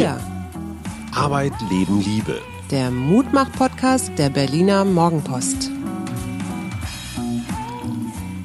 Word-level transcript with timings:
Wir. 0.00 0.18
Arbeit, 1.14 1.52
Leben, 1.68 2.00
Liebe. 2.00 2.40
Der 2.70 2.90
Mutmach-Podcast 2.90 4.10
der 4.16 4.30
Berliner 4.30 4.86
Morgenpost. 4.86 5.70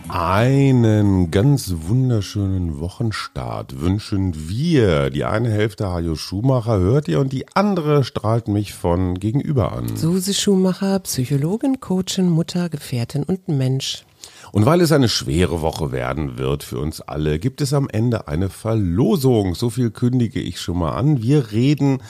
Einen 0.09 1.31
ganz 1.31 1.73
wunderschönen 1.87 2.81
Wochenstart 2.81 3.79
wünschen 3.79 4.49
wir. 4.49 5.09
Die 5.11 5.23
eine 5.23 5.49
Hälfte 5.49 5.87
Hajo 5.87 6.15
Schumacher 6.15 6.77
hört 6.79 7.07
ihr 7.07 7.21
und 7.21 7.31
die 7.31 7.45
andere 7.55 8.03
strahlt 8.03 8.49
mich 8.49 8.73
von 8.73 9.17
gegenüber 9.17 9.71
an. 9.71 9.95
Suse 9.95 10.33
Schumacher, 10.33 10.99
Psychologin, 10.99 11.79
Coachin, 11.79 12.29
Mutter, 12.29 12.67
Gefährtin 12.67 13.23
und 13.23 13.47
Mensch. 13.47 14.03
Und 14.51 14.65
weil 14.65 14.81
es 14.81 14.91
eine 14.91 15.09
schwere 15.09 15.61
Woche 15.61 15.91
werden 15.91 16.37
wird 16.37 16.63
für 16.63 16.79
uns 16.79 17.01
alle, 17.01 17.39
gibt 17.39 17.61
es 17.61 17.73
am 17.73 17.87
Ende 17.89 18.27
eine 18.27 18.49
Verlosung. 18.49 19.55
So 19.55 19.69
viel 19.69 19.91
kündige 19.91 20.39
ich 20.39 20.59
schon 20.59 20.79
mal 20.79 20.93
an. 20.93 21.21
Wir 21.21 21.51
reden 21.51 22.01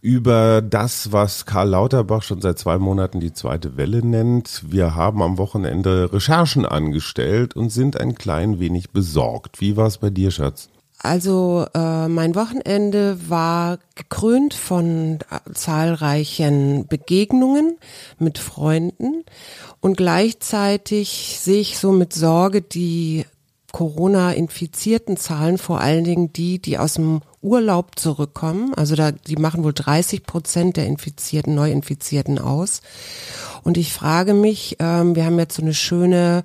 über 0.00 0.62
das, 0.62 1.12
was 1.12 1.46
Karl 1.46 1.68
Lauterbach 1.70 2.22
schon 2.22 2.40
seit 2.40 2.58
zwei 2.58 2.78
Monaten 2.78 3.20
die 3.20 3.32
zweite 3.32 3.76
Welle 3.76 4.04
nennt. 4.04 4.64
Wir 4.66 4.94
haben 4.94 5.22
am 5.22 5.38
Wochenende 5.38 6.12
Recherchen 6.12 6.66
angestellt 6.66 7.54
und 7.54 7.70
sind 7.70 8.00
ein 8.00 8.14
klein 8.14 8.58
wenig 8.58 8.90
besorgt. 8.90 9.60
Wie 9.60 9.76
war 9.76 9.86
es 9.86 9.98
bei 9.98 10.10
dir, 10.10 10.30
Schatz? 10.30 10.71
Also 11.02 11.66
äh, 11.74 12.06
mein 12.06 12.36
Wochenende 12.36 13.28
war 13.28 13.78
gekrönt 13.96 14.54
von 14.54 15.18
äh, 15.30 15.52
zahlreichen 15.52 16.86
Begegnungen 16.86 17.76
mit 18.18 18.38
Freunden 18.38 19.24
und 19.80 19.96
gleichzeitig 19.96 21.38
sehe 21.40 21.60
ich 21.60 21.78
so 21.78 21.90
mit 21.90 22.12
Sorge 22.12 22.62
die 22.62 23.26
Corona-infizierten 23.72 25.16
Zahlen, 25.16 25.58
vor 25.58 25.80
allen 25.80 26.04
Dingen 26.04 26.32
die, 26.32 26.60
die 26.60 26.78
aus 26.78 26.94
dem 26.94 27.22
Urlaub 27.40 27.98
zurückkommen. 27.98 28.72
Also 28.74 28.94
da, 28.94 29.10
die 29.10 29.36
machen 29.36 29.64
wohl 29.64 29.72
30 29.72 30.24
Prozent 30.24 30.76
der 30.76 30.86
Infizierten, 30.86 31.54
Neuinfizierten 31.54 32.38
aus. 32.38 32.82
Und 33.64 33.76
ich 33.76 33.92
frage 33.92 34.34
mich, 34.34 34.76
ähm, 34.78 35.16
wir 35.16 35.24
haben 35.24 35.38
jetzt 35.38 35.56
so 35.56 35.62
eine 35.62 35.74
schöne 35.74 36.44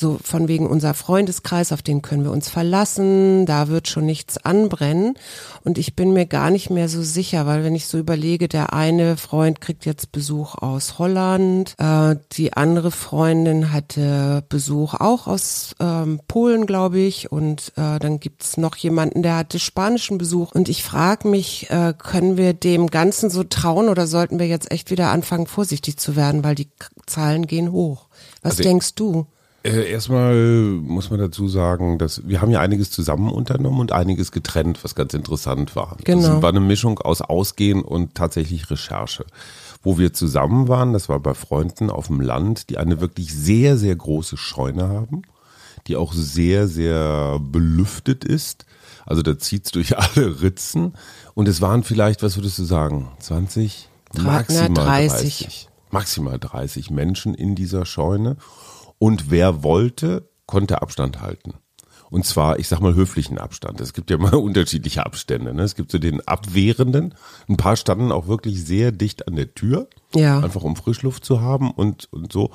so 0.00 0.18
von 0.22 0.48
wegen 0.48 0.66
unser 0.66 0.94
Freundeskreis, 0.94 1.72
auf 1.72 1.82
den 1.82 2.00
können 2.00 2.24
wir 2.24 2.30
uns 2.30 2.48
verlassen, 2.48 3.44
da 3.44 3.68
wird 3.68 3.86
schon 3.86 4.06
nichts 4.06 4.38
anbrennen. 4.38 5.14
Und 5.62 5.76
ich 5.76 5.94
bin 5.94 6.14
mir 6.14 6.24
gar 6.24 6.50
nicht 6.50 6.70
mehr 6.70 6.88
so 6.88 7.02
sicher, 7.02 7.46
weil 7.46 7.62
wenn 7.62 7.74
ich 7.74 7.86
so 7.86 7.98
überlege, 7.98 8.48
der 8.48 8.72
eine 8.72 9.18
Freund 9.18 9.60
kriegt 9.60 9.84
jetzt 9.84 10.10
Besuch 10.10 10.54
aus 10.54 10.98
Holland, 10.98 11.74
äh, 11.78 12.16
die 12.32 12.54
andere 12.54 12.90
Freundin 12.90 13.72
hatte 13.72 14.42
Besuch 14.48 14.94
auch 14.94 15.26
aus 15.26 15.74
ähm, 15.80 16.20
Polen, 16.26 16.64
glaube 16.64 16.98
ich, 16.98 17.30
und 17.30 17.72
äh, 17.76 17.98
dann 17.98 18.20
gibt's 18.20 18.56
noch 18.56 18.76
jemanden, 18.76 19.22
der 19.22 19.36
hatte 19.36 19.58
spanischen 19.58 20.16
Besuch. 20.16 20.52
Und 20.52 20.70
ich 20.70 20.82
frage 20.82 21.28
mich, 21.28 21.68
äh, 21.70 21.92
können 21.96 22.38
wir 22.38 22.54
dem 22.54 22.88
Ganzen 22.88 23.28
so 23.28 23.44
trauen 23.44 23.90
oder 23.90 24.06
sollten 24.06 24.38
wir 24.38 24.46
jetzt 24.46 24.72
echt 24.72 24.90
wieder 24.90 25.10
anfangen, 25.10 25.46
vorsichtig 25.46 25.98
zu 25.98 26.16
werden, 26.16 26.42
weil 26.42 26.54
die 26.54 26.68
Zahlen 27.04 27.46
gehen 27.46 27.70
hoch? 27.70 28.08
Was 28.42 28.52
also 28.52 28.62
denkst 28.62 28.94
du? 28.94 29.26
Äh, 29.62 29.90
erstmal 29.90 30.34
muss 30.34 31.10
man 31.10 31.20
dazu 31.20 31.46
sagen, 31.46 31.98
dass 31.98 32.26
wir 32.26 32.40
haben 32.40 32.50
ja 32.50 32.60
einiges 32.60 32.90
zusammen 32.90 33.30
unternommen 33.30 33.80
und 33.80 33.92
einiges 33.92 34.32
getrennt, 34.32 34.82
was 34.82 34.94
ganz 34.94 35.12
interessant 35.12 35.76
war. 35.76 35.98
Genau. 36.04 36.26
Das 36.26 36.42
war 36.42 36.48
eine 36.48 36.60
Mischung 36.60 36.98
aus 36.98 37.20
Ausgehen 37.20 37.82
und 37.82 38.14
tatsächlich 38.14 38.70
Recherche. 38.70 39.26
Wo 39.82 39.98
wir 39.98 40.12
zusammen 40.12 40.68
waren, 40.68 40.92
das 40.92 41.08
war 41.08 41.20
bei 41.20 41.34
Freunden 41.34 41.90
auf 41.90 42.06
dem 42.06 42.20
Land, 42.20 42.70
die 42.70 42.78
eine 42.78 43.00
wirklich 43.00 43.34
sehr, 43.34 43.76
sehr 43.76 43.96
große 43.96 44.36
Scheune 44.36 44.88
haben, 44.88 45.22
die 45.86 45.96
auch 45.96 46.12
sehr, 46.14 46.66
sehr 46.66 47.38
belüftet 47.40 48.24
ist. 48.24 48.64
Also 49.04 49.22
da 49.22 49.38
zieht's 49.38 49.72
durch 49.72 49.98
alle 49.98 50.40
Ritzen. 50.40 50.94
Und 51.34 51.48
es 51.48 51.60
waren 51.60 51.84
vielleicht, 51.84 52.22
was 52.22 52.36
würdest 52.36 52.58
du 52.58 52.64
sagen, 52.64 53.10
20? 53.20 53.88
Maximal 54.16 54.72
30. 54.72 55.38
30. 55.38 55.68
Maximal 55.90 56.38
30 56.38 56.90
Menschen 56.90 57.34
in 57.34 57.54
dieser 57.54 57.84
Scheune. 57.84 58.36
Und 59.00 59.30
wer 59.30 59.62
wollte, 59.62 60.28
konnte 60.44 60.82
Abstand 60.82 61.22
halten. 61.22 61.54
Und 62.10 62.26
zwar, 62.26 62.58
ich 62.58 62.68
sag 62.68 62.80
mal, 62.80 62.94
höflichen 62.94 63.38
Abstand. 63.38 63.80
Es 63.80 63.94
gibt 63.94 64.10
ja 64.10 64.18
mal 64.18 64.34
unterschiedliche 64.34 65.06
Abstände. 65.06 65.54
Ne? 65.54 65.62
Es 65.62 65.74
gibt 65.74 65.90
so 65.90 65.98
den 65.98 66.20
Abwehrenden. 66.28 67.14
Ein 67.48 67.56
paar 67.56 67.76
standen 67.76 68.12
auch 68.12 68.26
wirklich 68.28 68.62
sehr 68.62 68.92
dicht 68.92 69.26
an 69.26 69.36
der 69.36 69.54
Tür. 69.54 69.88
Ja. 70.14 70.40
Einfach 70.40 70.62
um 70.62 70.76
Frischluft 70.76 71.24
zu 71.24 71.40
haben 71.40 71.70
und, 71.70 72.12
und 72.12 72.30
so. 72.30 72.50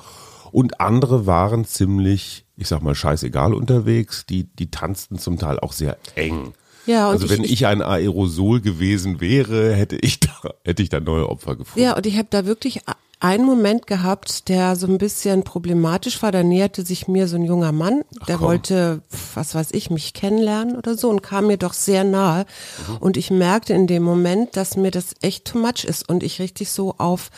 Und 0.52 0.80
andere 0.80 1.26
waren 1.26 1.64
ziemlich, 1.64 2.44
ich 2.56 2.68
sag 2.68 2.80
mal, 2.80 2.94
scheißegal 2.94 3.54
unterwegs. 3.54 4.24
Die, 4.24 4.44
die 4.44 4.70
tanzten 4.70 5.18
zum 5.18 5.38
Teil 5.38 5.58
auch 5.58 5.72
sehr 5.72 5.98
eng. 6.14 6.52
Ja, 6.86 7.08
und 7.08 7.14
also 7.14 7.30
wenn 7.30 7.42
ich, 7.42 7.50
ich, 7.50 7.66
ein 7.66 7.82
Aerosol 7.82 8.60
gewesen 8.60 9.20
wäre, 9.20 9.74
hätte 9.74 9.96
ich 9.96 10.20
da, 10.20 10.54
hätte 10.64 10.84
ich 10.84 10.90
da 10.90 11.00
neue 11.00 11.28
Opfer 11.28 11.56
gefunden. 11.56 11.82
Ja, 11.84 11.96
und 11.96 12.06
ich 12.06 12.16
habe 12.16 12.28
da 12.30 12.46
wirklich 12.46 12.82
einen 13.26 13.44
Moment 13.44 13.88
gehabt, 13.88 14.48
der 14.48 14.76
so 14.76 14.86
ein 14.86 14.98
bisschen 14.98 15.42
problematisch 15.42 16.22
war. 16.22 16.30
Da 16.30 16.44
näherte 16.44 16.86
sich 16.86 17.08
mir 17.08 17.26
so 17.26 17.34
ein 17.34 17.42
junger 17.42 17.72
Mann, 17.72 18.02
der 18.28 18.40
wollte, 18.40 19.02
was 19.34 19.56
weiß 19.56 19.68
ich, 19.72 19.90
mich 19.90 20.14
kennenlernen 20.14 20.76
oder 20.76 20.96
so 20.96 21.10
und 21.10 21.24
kam 21.24 21.48
mir 21.48 21.56
doch 21.56 21.72
sehr 21.72 22.04
nahe. 22.04 22.46
Mhm. 22.86 22.96
Und 22.98 23.16
ich 23.16 23.32
merkte 23.32 23.74
in 23.74 23.88
dem 23.88 24.04
Moment, 24.04 24.56
dass 24.56 24.76
mir 24.76 24.92
das 24.92 25.14
echt 25.22 25.44
too 25.44 25.58
much 25.58 25.84
ist 25.84 26.08
und 26.08 26.22
ich 26.22 26.38
richtig 26.38 26.70
so 26.70 26.94
auf 26.98 27.30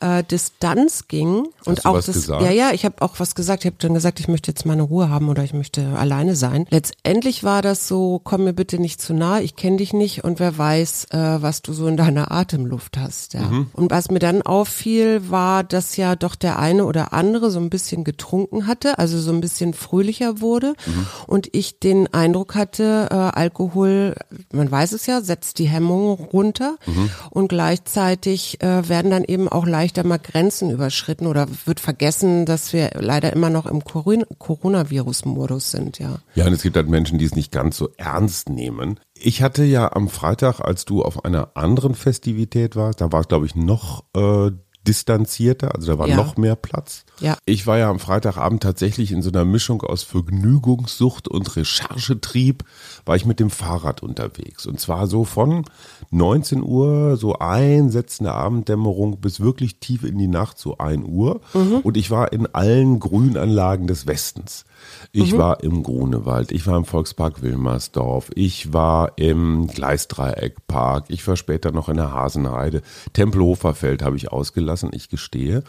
äh, 0.00 0.22
Distanz 0.24 1.08
ging. 1.08 1.48
Hast 1.60 1.66
und 1.66 1.86
auch 1.86 1.94
das, 1.94 2.06
gesagt? 2.06 2.42
ja, 2.42 2.50
ja, 2.50 2.72
ich 2.72 2.84
habe 2.84 3.00
auch 3.00 3.18
was 3.18 3.34
gesagt. 3.34 3.64
Ich 3.64 3.70
habe 3.70 3.76
dann 3.78 3.94
gesagt, 3.94 4.20
ich 4.20 4.28
möchte 4.28 4.50
jetzt 4.50 4.66
meine 4.66 4.82
Ruhe 4.82 5.08
haben 5.08 5.30
oder 5.30 5.42
ich 5.42 5.54
möchte 5.54 5.96
alleine 5.96 6.36
sein. 6.36 6.66
Letztendlich 6.68 7.44
war 7.44 7.62
das 7.62 7.88
so, 7.88 8.20
komm 8.22 8.44
mir 8.44 8.52
bitte 8.52 8.78
nicht 8.78 9.00
zu 9.00 9.14
nah, 9.14 9.40
ich 9.40 9.56
kenne 9.56 9.78
dich 9.78 9.94
nicht 9.94 10.22
und 10.22 10.38
wer 10.38 10.58
weiß, 10.58 11.06
äh, 11.12 11.42
was 11.42 11.62
du 11.62 11.72
so 11.72 11.86
in 11.86 11.96
deiner 11.96 12.30
Atemluft 12.30 12.98
hast. 12.98 13.32
Ja. 13.32 13.42
Mhm. 13.42 13.70
Und 13.72 13.90
was 13.90 14.10
mir 14.10 14.18
dann 14.18 14.42
auffiel, 14.42 15.29
war, 15.30 15.64
dass 15.64 15.96
ja 15.96 16.16
doch 16.16 16.34
der 16.34 16.58
eine 16.58 16.84
oder 16.84 17.12
andere 17.12 17.50
so 17.50 17.58
ein 17.58 17.70
bisschen 17.70 18.04
getrunken 18.04 18.66
hatte, 18.66 18.98
also 18.98 19.18
so 19.18 19.32
ein 19.32 19.40
bisschen 19.40 19.74
fröhlicher 19.74 20.40
wurde 20.40 20.74
mhm. 20.86 21.06
und 21.26 21.48
ich 21.52 21.80
den 21.80 22.12
Eindruck 22.12 22.54
hatte, 22.54 23.08
äh, 23.10 23.14
Alkohol, 23.14 24.14
man 24.52 24.70
weiß 24.70 24.92
es 24.92 25.06
ja, 25.06 25.20
setzt 25.20 25.58
die 25.58 25.68
Hemmung 25.68 26.12
runter 26.12 26.76
mhm. 26.86 27.10
und 27.30 27.48
gleichzeitig 27.48 28.62
äh, 28.62 28.88
werden 28.88 29.10
dann 29.10 29.24
eben 29.24 29.48
auch 29.48 29.66
leichter 29.66 30.04
mal 30.04 30.18
Grenzen 30.18 30.70
überschritten 30.70 31.26
oder 31.26 31.48
wird 31.64 31.80
vergessen, 31.80 32.46
dass 32.46 32.72
wir 32.72 32.90
leider 32.98 33.32
immer 33.32 33.50
noch 33.50 33.66
im 33.66 33.82
Coronavirus-Modus 33.84 35.70
sind, 35.70 35.98
ja. 35.98 36.18
Ja, 36.34 36.46
und 36.46 36.52
es 36.52 36.62
gibt 36.62 36.76
halt 36.76 36.88
Menschen, 36.88 37.18
die 37.18 37.24
es 37.24 37.34
nicht 37.34 37.52
ganz 37.52 37.76
so 37.76 37.88
ernst 37.96 38.48
nehmen. 38.48 39.00
Ich 39.14 39.42
hatte 39.42 39.64
ja 39.64 39.92
am 39.92 40.08
Freitag, 40.08 40.60
als 40.60 40.84
du 40.84 41.02
auf 41.02 41.24
einer 41.24 41.56
anderen 41.56 41.94
Festivität 41.94 42.76
warst, 42.76 43.00
da 43.00 43.12
war 43.12 43.20
es 43.20 43.28
glaube 43.28 43.46
ich 43.46 43.54
noch 43.54 44.04
äh, 44.14 44.50
distanzierter, 44.86 45.74
also 45.74 45.92
da 45.92 45.98
war 45.98 46.08
Ja. 46.08 46.16
noch 46.16 46.36
mehr 46.36 46.56
Platz. 46.56 47.04
Ja. 47.20 47.36
Ich 47.44 47.66
war 47.66 47.76
ja 47.78 47.90
am 47.90 47.98
Freitagabend 47.98 48.62
tatsächlich 48.62 49.12
in 49.12 49.20
so 49.20 49.30
einer 49.30 49.44
Mischung 49.44 49.82
aus 49.82 50.02
Vergnügungssucht 50.02 51.28
und 51.28 51.54
Recherchetrieb, 51.56 52.64
war 53.04 53.14
ich 53.16 53.26
mit 53.26 53.40
dem 53.40 53.50
Fahrrad 53.50 54.02
unterwegs. 54.02 54.66
Und 54.66 54.80
zwar 54.80 55.06
so 55.06 55.24
von 55.24 55.64
19 56.10 56.62
Uhr, 56.62 57.16
so 57.16 57.34
einsetzende 57.38 58.32
Abenddämmerung 58.32 59.20
bis 59.20 59.40
wirklich 59.40 59.80
tief 59.80 60.02
in 60.02 60.16
die 60.16 60.28
Nacht, 60.28 60.58
so 60.58 60.78
1 60.78 61.04
Uhr. 61.06 61.40
Und 61.82 61.96
ich 61.96 62.10
war 62.10 62.32
in 62.32 62.46
allen 62.54 63.00
Grünanlagen 63.00 63.86
des 63.86 64.06
Westens. 64.06 64.64
Ich 65.12 65.36
war 65.36 65.62
im 65.62 65.82
Grunewald, 65.82 66.52
ich 66.52 66.66
war 66.66 66.78
im 66.78 66.86
Volkspark 66.86 67.42
Wilmersdorf, 67.42 68.30
ich 68.34 68.72
war 68.72 69.12
im 69.18 69.66
Gleisdreieckpark, 69.66 71.04
ich 71.08 71.26
war 71.28 71.36
später 71.36 71.70
noch 71.70 71.90
in 71.90 71.96
der 71.96 72.12
Hasenheide. 72.12 72.80
Tempelhofer 73.12 73.74
Feld 73.74 74.02
habe 74.02 74.16
ich 74.16 74.32
ausgelassen, 74.32 74.69
ich 74.92 75.08
gestehe. 75.08 75.62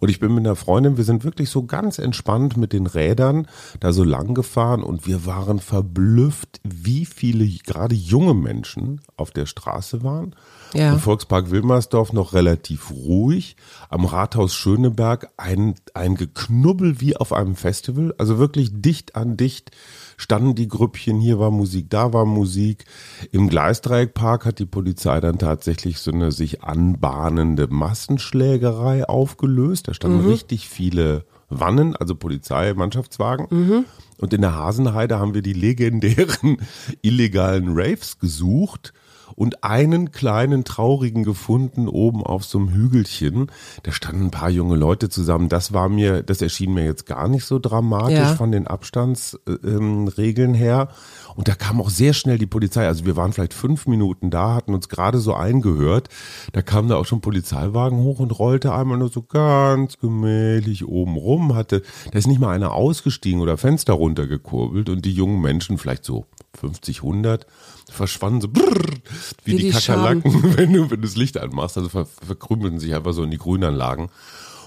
Und 0.00 0.08
ich 0.08 0.20
bin 0.20 0.34
mit 0.34 0.46
einer 0.46 0.56
Freundin, 0.56 0.96
wir 0.96 1.04
sind 1.04 1.24
wirklich 1.24 1.50
so 1.50 1.64
ganz 1.64 1.98
entspannt 1.98 2.56
mit 2.56 2.72
den 2.72 2.86
Rädern 2.86 3.46
da 3.80 3.92
so 3.92 4.04
lang 4.04 4.34
gefahren 4.34 4.82
und 4.82 5.06
wir 5.06 5.26
waren 5.26 5.58
verblüfft, 5.60 6.60
wie 6.62 7.04
viele 7.06 7.46
gerade 7.46 7.94
junge 7.94 8.34
Menschen 8.34 9.00
auf 9.16 9.30
der 9.30 9.46
Straße 9.46 10.02
waren. 10.02 10.34
Ja. 10.74 10.92
Im 10.92 10.98
Volkspark 10.98 11.50
Wilmersdorf 11.50 12.12
noch 12.12 12.32
relativ 12.32 12.90
ruhig. 12.90 13.56
Am 13.88 14.04
Rathaus 14.04 14.54
Schöneberg 14.54 15.28
ein, 15.36 15.74
ein 15.94 16.16
Geknubbel 16.16 17.00
wie 17.00 17.16
auf 17.16 17.32
einem 17.32 17.54
Festival. 17.54 18.14
Also 18.18 18.38
wirklich 18.38 18.70
dicht 18.72 19.16
an 19.16 19.36
dicht 19.36 19.70
standen 20.16 20.54
die 20.54 20.68
Grüppchen. 20.68 21.20
Hier 21.20 21.38
war 21.38 21.50
Musik, 21.50 21.90
da 21.90 22.12
war 22.12 22.24
Musik. 22.24 22.84
Im 23.30 23.48
Gleisdreieckpark 23.48 24.44
hat 24.46 24.58
die 24.58 24.66
Polizei 24.66 25.20
dann 25.20 25.38
tatsächlich 25.38 25.98
so 25.98 26.10
eine 26.10 26.32
sich 26.32 26.62
anbahnende 26.62 27.68
Massenschlägerei 27.68 29.08
aufgelöst. 29.08 29.88
Da 29.88 29.94
standen 29.94 30.26
richtig 30.28 30.68
viele 30.68 31.24
Wannen, 31.48 31.94
also 31.94 32.14
Polizei, 32.14 32.74
Mannschaftswagen. 32.74 33.46
Und 34.18 34.32
in 34.32 34.40
der 34.40 34.54
Hasenheide 34.54 35.18
haben 35.18 35.34
wir 35.34 35.42
die 35.42 35.52
legendären 35.52 36.58
illegalen 37.02 37.68
Raves 37.70 38.18
gesucht. 38.18 38.92
Und 39.36 39.64
einen 39.64 40.12
kleinen 40.12 40.64
traurigen 40.64 41.24
gefunden 41.24 41.88
oben 41.88 42.22
auf 42.22 42.44
so 42.44 42.58
einem 42.58 42.68
Hügelchen. 42.70 43.50
Da 43.82 43.92
standen 43.92 44.26
ein 44.26 44.30
paar 44.30 44.50
junge 44.50 44.76
Leute 44.76 45.08
zusammen. 45.08 45.48
Das 45.48 45.72
war 45.72 45.88
mir, 45.88 46.22
das 46.22 46.40
erschien 46.42 46.72
mir 46.74 46.84
jetzt 46.84 47.06
gar 47.06 47.28
nicht 47.28 47.44
so 47.44 47.58
dramatisch 47.58 48.18
Ja. 48.18 48.34
von 48.36 48.52
den 48.52 48.66
Abstandsregeln 48.66 50.54
her. 50.54 50.88
Und 51.36 51.48
da 51.48 51.54
kam 51.54 51.80
auch 51.80 51.90
sehr 51.90 52.12
schnell 52.12 52.38
die 52.38 52.46
Polizei. 52.46 52.86
Also 52.86 53.06
wir 53.06 53.16
waren 53.16 53.32
vielleicht 53.32 53.54
fünf 53.54 53.86
Minuten 53.86 54.30
da, 54.30 54.54
hatten 54.54 54.72
uns 54.72 54.88
gerade 54.88 55.18
so 55.18 55.34
eingehört. 55.34 56.08
Da 56.52 56.62
kam 56.62 56.88
da 56.88 56.96
auch 56.96 57.06
schon 57.06 57.18
ein 57.18 57.22
Polizeiwagen 57.22 57.98
hoch 57.98 58.20
und 58.20 58.38
rollte 58.38 58.72
einmal 58.72 58.98
nur 58.98 59.08
so 59.08 59.22
ganz 59.22 59.98
gemächlich 59.98 60.86
oben 60.86 61.16
rum. 61.16 61.54
Hatte, 61.54 61.82
da 62.12 62.18
ist 62.18 62.28
nicht 62.28 62.40
mal 62.40 62.50
einer 62.54 62.72
ausgestiegen 62.72 63.40
oder 63.40 63.56
Fenster 63.56 63.94
runtergekurbelt 63.94 64.88
und 64.88 65.04
die 65.04 65.12
jungen 65.12 65.40
Menschen, 65.40 65.78
vielleicht 65.78 66.04
so 66.04 66.24
50, 66.56 66.98
100, 66.98 67.46
verschwanden 67.90 68.40
so 68.40 68.48
brrr, 68.48 68.80
wie, 69.44 69.52
Wie 69.52 69.56
die, 69.56 69.62
die 69.64 69.70
Kakerlaken, 69.70 70.22
wenn 70.56 70.72
du, 70.72 70.90
wenn 70.90 71.00
du 71.00 71.06
das 71.06 71.16
Licht 71.16 71.38
anmachst. 71.38 71.76
Also 71.76 71.88
ver, 71.88 72.06
verkrümelten 72.06 72.78
sich 72.78 72.94
einfach 72.94 73.12
so 73.12 73.22
in 73.22 73.30
die 73.30 73.38
Grünanlagen. 73.38 74.08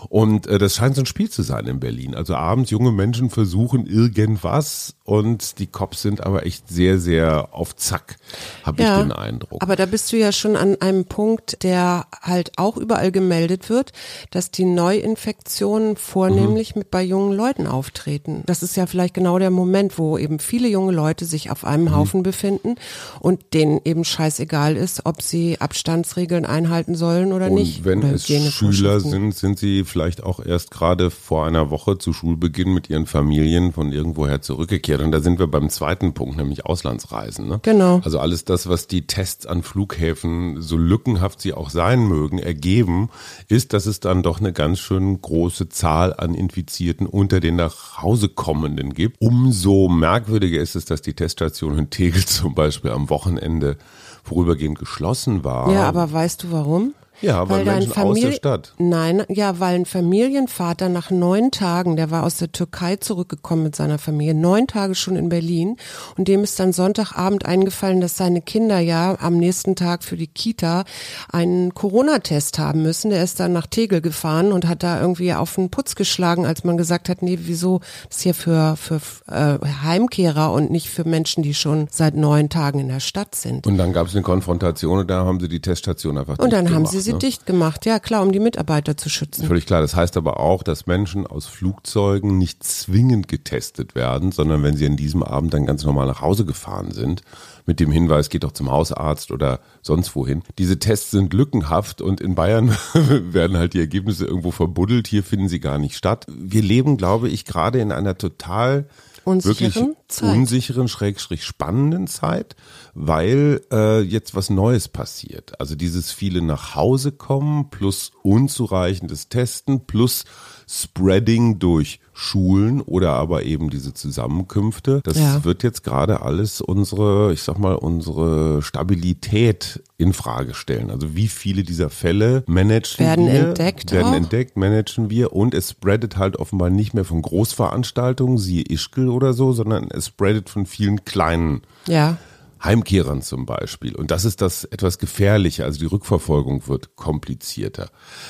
Und 0.09 0.48
äh, 0.48 0.57
das 0.57 0.75
scheint 0.75 0.95
so 0.95 1.01
ein 1.01 1.06
Spiel 1.06 1.30
zu 1.30 1.42
sein 1.44 1.65
in 1.68 1.80
Berlin. 1.80 2.15
Also 2.15 2.36
abends 2.36 2.69
junge 2.71 2.92
Menschen 2.92 3.30
versuchen 3.30 3.86
irgendwas 3.86 4.95
und 5.04 5.59
die 5.59 5.68
Cops 5.68 6.01
sind 6.01 6.25
aber 6.25 6.45
echt 6.45 6.69
sehr, 6.69 7.00
sehr 7.00 7.50
auf 7.54 7.75
Zack, 7.75 8.18
habe 8.63 8.81
ich 8.81 8.88
den 8.89 9.12
Eindruck. 9.12 9.62
Aber 9.62 9.75
da 9.75 9.86
bist 9.86 10.12
du 10.12 10.18
ja 10.18 10.31
schon 10.31 10.56
an 10.56 10.80
einem 10.81 11.06
Punkt, 11.06 11.63
der 11.63 12.06
halt 12.21 12.51
auch 12.57 12.77
überall 12.77 13.12
gemeldet 13.12 13.69
wird, 13.69 13.92
dass 14.31 14.51
die 14.51 14.65
Neuinfektionen 14.65 15.95
vornehmlich 15.98 16.75
Mhm. 16.75 16.80
mit 16.80 16.92
bei 16.92 17.03
jungen 17.03 17.33
Leuten 17.36 17.68
auftreten. 17.68 18.44
Das 18.45 18.63
ist 18.63 18.75
ja 18.77 18.86
vielleicht 18.86 19.13
genau 19.13 19.39
der 19.39 19.51
Moment, 19.51 19.98
wo 19.98 20.18
eben 20.18 20.39
viele 20.39 20.68
junge 20.68 20.92
Leute 20.92 21.25
sich 21.25 21.51
auf 21.51 21.65
einem 21.65 21.86
Mhm. 21.86 21.95
Haufen 21.95 22.24
befinden 22.24 22.75
und 23.19 23.53
denen 23.53 23.80
eben 23.83 24.03
scheißegal 24.06 24.75
ist, 24.77 25.06
ob 25.06 25.21
sie 25.21 25.60
Abstandsregeln 25.60 26.45
einhalten 26.45 26.95
sollen 26.95 27.33
oder 27.33 27.48
Und 27.48 27.56
nicht. 27.56 27.83
wenn 27.86 28.00
oder 28.00 28.13
es 28.13 28.25
Schüler 28.27 29.00
sind, 29.00 29.36
sind 29.36 29.60
sie 29.60 29.83
vielleicht 29.83 29.97
auch 30.24 30.40
erst 30.44 30.72
gerade 30.72 31.10
vor 31.10 31.46
einer 31.46 31.70
Woche 31.70 31.98
zu 31.98 32.14
Schulbeginn 32.14 32.74
mit 32.74 32.90
ihren 32.90 33.06
Familien 33.06 33.74
von 33.74 33.92
irgendwoher 33.92 34.42
zurückgekehrt. 34.42 35.02
Und 35.02 35.12
da 35.12 35.20
sind 35.20 35.40
wir 35.40 35.48
beim 35.48 35.70
zweiten 35.70 36.14
Punkt, 36.14 36.38
nämlich 36.38 36.66
Auslandsreisen. 36.66 37.48
Ne? 37.48 37.60
Genau. 37.64 38.02
Also 38.04 38.20
alles 38.20 38.46
das, 38.46 38.70
was 38.70 38.88
die 38.88 39.08
Tests 39.08 39.46
an 39.46 39.64
Flughäfen, 39.64 40.62
so 40.62 40.78
lückenhaft 40.78 41.42
sie 41.42 41.54
auch 41.54 41.70
sein 41.70 42.08
mögen, 42.08 42.40
ergeben, 42.40 43.10
ist, 43.48 43.74
dass 43.74 43.86
es 43.86 44.00
dann 44.00 44.24
doch 44.24 44.40
eine 44.40 44.54
ganz 44.54 44.80
schön 44.80 45.22
große 45.22 45.70
Zahl 45.70 46.14
an 46.14 46.34
Infizierten 46.34 47.08
unter 47.08 47.40
den 47.40 47.56
nach 47.56 48.02
Hause 48.02 48.30
kommenden 48.30 48.94
gibt. 48.94 49.18
Umso 49.20 49.90
merkwürdiger 49.90 50.62
ist 50.62 50.76
es, 50.76 50.86
dass 50.86 51.02
die 51.02 51.14
Teststation 51.14 51.78
in 51.78 51.90
Tegel 51.90 52.26
zum 52.26 52.56
Beispiel 52.56 52.92
am 52.92 53.10
Wochenende 53.10 53.78
vorübergehend 54.24 54.78
geschlossen 54.78 55.44
war. 55.44 55.72
Ja, 55.72 55.88
aber 55.88 56.12
weißt 56.12 56.44
du 56.44 56.52
warum? 56.52 56.94
Ja, 57.22 57.50
weil 57.50 57.66
dein 57.66 57.80
Menschen 57.80 58.02
aus 58.04 58.19
der 58.19 58.31
Stadt. 58.31 58.74
Nein, 58.78 59.24
ja, 59.30 59.60
weil 59.60 59.75
ein 59.75 59.86
Familienvater 59.86 60.90
nach 60.90 61.10
neun 61.10 61.52
Tagen, 61.52 61.96
der 61.96 62.12
war 62.12 62.24
aus 62.24 62.38
der 62.38 62.52
Türkei 62.52 62.98
zurückgekommen 62.98 63.64
mit 63.64 63.75
seiner 63.75 63.98
Familie, 63.98 64.36
neun 64.36 64.68
Tage 64.68 64.94
schon 64.94 65.16
in 65.16 65.30
Berlin 65.30 65.78
und 66.16 66.28
dem 66.28 66.44
ist 66.44 66.60
dann 66.60 66.74
Sonntagabend 66.74 67.46
eingefallen, 67.46 68.02
dass 68.02 68.18
seine 68.18 68.42
Kinder 68.42 68.80
ja 68.80 69.18
am 69.19 69.38
nächsten 69.38 69.75
Tag 69.75 70.04
für 70.04 70.18
die 70.18 70.28
Kita 70.28 70.84
einen 71.31 71.74
Corona-Test 71.74 72.60
haben 72.60 72.84
müssen. 72.84 73.10
Der 73.10 73.24
ist 73.24 73.40
dann 73.40 73.54
nach 73.54 73.68
Tegel 73.68 74.02
gefahren 74.02 74.52
und 74.52 74.68
hat 74.68 74.84
da 74.84 75.02
irgendwie 75.02 75.34
auf 75.34 75.56
den 75.56 75.70
Putz 75.70 75.96
geschlagen, 75.96 76.46
als 76.46 76.63
man 76.63 76.78
gesagt 76.78 77.10
hat, 77.10 77.22
nee, 77.22 77.40
wieso 77.42 77.80
das 78.08 78.18
ist 78.18 78.24
hier 78.24 78.34
für, 78.34 78.75
für 78.78 79.02
äh, 79.28 79.58
Heimkehrer 79.84 80.52
und 80.52 80.72
nicht 80.72 80.90
für 80.90 81.04
Menschen, 81.04 81.44
die 81.44 81.54
schon 81.54 81.88
seit 81.92 82.16
neun 82.16 82.50
Tagen 82.50 82.80
in 82.80 82.88
der 82.88 83.00
Stadt 83.00 83.36
sind. 83.36 83.66
Und 83.66 83.78
dann 83.78 83.94
gab 83.94 84.08
es 84.08 84.13
eine 84.13 84.22
Konfrontation 84.22 85.00
und 85.00 85.10
da 85.10 85.25
haben 85.25 85.40
sie 85.40 85.48
die 85.48 85.62
Teststation 85.62 86.18
einfach 86.18 86.38
Und 86.40 86.54
dann 86.54 86.66
dicht 86.66 86.75
haben 86.75 86.84
gemacht, 86.84 86.94
sie 86.94 87.06
sie 87.07 87.13
ne? 87.13 87.19
dicht 87.19 87.45
gemacht, 87.45 87.86
ja 87.86 88.00
klar, 88.00 88.21
um 88.21 88.31
die 88.31 88.39
Mitarbeiter 88.39 88.95
zu 88.95 89.09
schützen. 89.09 89.48
Völlig 89.48 89.65
klar. 89.65 89.81
Das 89.81 89.95
heißt 89.95 90.18
aber 90.18 90.39
auch, 90.39 90.62
dass 90.62 90.86
Menschen 90.86 91.25
aus 91.25 91.48
Flugzeugen 91.48 92.38
nicht 92.38 92.63
zwingend 92.63 93.27
getestet 93.27 93.95
werden, 93.95 94.31
sondern 94.31 94.62
wenn 94.63 94.77
sie 94.77 94.86
an 94.86 94.98
diesem 94.98 95.24
Abend 95.24 95.54
dann 95.54 95.65
ganz 95.65 95.83
normal 95.83 96.07
nach 96.07 96.21
Hause 96.21 96.45
gefahren 96.45 96.92
sind, 96.92 97.24
mit 97.65 97.80
dem 97.80 97.92
Hinweis, 97.92 98.30
geht 98.30 98.44
doch 98.44 98.51
zum 98.51 98.71
Hausarzt 98.71 99.31
oder 99.31 99.59
sonst 99.81 100.15
wohin. 100.15 100.44
Diese 100.57 100.80
Tests 100.80 101.12
sind 101.12 101.33
lückenhaft 101.33 102.01
und 102.01 102.21
in 102.21 102.36
Bayern 102.36 102.75
werden 102.94 103.57
halt 103.57 103.74
die 103.74 103.80
Ergebnisse 103.80 104.25
irgendwo 104.25 104.51
verbuddelt. 104.51 105.07
Hier 105.07 105.24
finden 105.24 105.50
sie 105.50 105.60
gar 105.60 105.77
nicht 105.77 105.95
statt. 105.95 106.25
Wir 106.30 106.62
leben, 106.62 106.98
glaube 106.98 107.30
ich, 107.30 107.45
gerade 107.45 107.80
in 107.80 107.92
einer 107.92 108.18
total 108.18 108.88
Unsicheren 109.25 109.74
wirklich 109.74 109.97
Zeit. 110.07 110.36
unsicheren, 110.36 110.88
schrägstrich 110.88 111.44
spannenden 111.44 112.07
Zeit, 112.07 112.56
weil 112.94 113.62
äh, 113.71 114.01
jetzt 114.01 114.36
was 114.36 114.50
Neues 114.50 114.88
passiert. 114.88 115.59
Also 115.59 115.75
dieses 115.75 116.12
viele 116.12 116.42
nach 116.42 116.75
Hause 116.75 117.12
kommen 117.12 117.69
plus 117.69 118.12
unzureichendes 118.24 119.30
Testen 119.30 119.86
plus 119.86 120.24
Spreading 120.69 121.59
durch 121.59 122.01
Schulen 122.12 122.81
oder 122.81 123.12
aber 123.13 123.44
eben 123.44 123.69
diese 123.69 123.94
Zusammenkünfte. 123.94 125.00
Das 125.04 125.18
Ja. 125.18 125.44
wird 125.45 125.63
jetzt 125.63 125.83
gerade 125.83 126.21
alles 126.21 126.60
unsere, 126.60 127.31
ich 127.31 127.42
sag 127.44 127.57
mal, 127.57 127.75
unsere 127.75 128.62
Stabilität 128.62 129.81
in 129.98 130.12
Frage 130.13 130.53
stellen. 130.53 130.89
Also 130.89 131.15
wie 131.15 131.27
viele 131.30 131.63
dieser 131.63 131.89
Fälle 131.89 132.44
managen 132.48 133.06
Werden 133.06 133.27
wir, 133.27 133.48
entdeckt 133.50 133.92
werden 133.92 134.07
auch? 134.13 134.18
entdeckt, 134.18 134.57
managen 134.57 135.10
wir 135.10 135.31
und 135.31 135.53
es 135.53 135.71
spreadet 135.71 136.18
halt 136.18 136.38
offenbar 136.38 136.69
nicht 136.69 136.94
mehr 136.94 137.06
von 137.06 137.21
Großveranstaltungen, 137.21 138.38
siehe 138.38 138.63
Ischgl 138.63 139.07
oder 139.10 139.33
so, 139.33 139.53
sondern 139.53 139.89
es 139.98 140.08
spreadet 140.08 140.50
von 140.50 140.66
vielen 140.66 141.04
kleinen 141.06 141.62
Ja, 141.88 142.18
Heimkehrern 142.64 143.22
zum 143.22 143.46
Beispiel. 143.46 143.96
Und 143.96 144.10
das 144.12 144.26
ist 144.26 144.42
das 144.42 144.64
etwas 144.64 144.98
gefährlicher. 144.98 145.66
Also 145.66 145.80
die 145.80 145.86
Rückverfolgung 145.86 146.68
wird 146.68 146.96
komplizierter. 146.96 147.90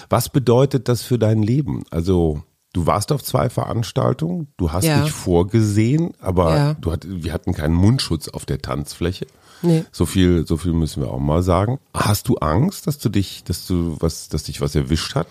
Was 0.10 0.30
bedeutet 0.30 0.90
das 0.90 1.02
für 1.02 1.18
dein 1.18 1.42
Leben? 1.44 1.84
Also 1.92 2.44
du 2.74 2.86
warst 2.86 3.12
auf 3.14 3.24
zwei 3.24 3.50
Veranstaltungen, 3.50 4.48
du 4.58 4.72
hast 4.74 4.84
Ja. 4.86 5.02
dich 5.02 5.12
vorgesehen, 5.12 6.12
aber 6.20 6.56
Ja. 6.56 6.74
du 6.74 6.92
hat, 6.92 7.06
wir 7.08 7.32
hatten 7.34 7.54
keinen 7.54 7.74
Mundschutz 7.76 8.28
auf 8.28 8.46
der 8.46 8.62
Tanzfläche. 8.62 9.28
Nee. 9.62 9.86
So 9.92 10.06
viel, 10.06 10.46
so 10.46 10.58
viel 10.58 10.74
müssen 10.74 11.02
wir 11.02 11.12
auch 11.12 11.20
mal 11.20 11.42
sagen. 11.42 11.80
Hast 11.94 12.28
du 12.28 12.38
Angst, 12.38 12.88
dass 12.88 13.00
du 13.00 13.10
dich, 13.10 13.44
dass 13.44 13.68
du 13.68 13.96
was, 14.00 14.30
dass 14.30 14.44
dich 14.44 14.62
was 14.62 14.76
erwischt 14.76 15.16
hat? 15.16 15.28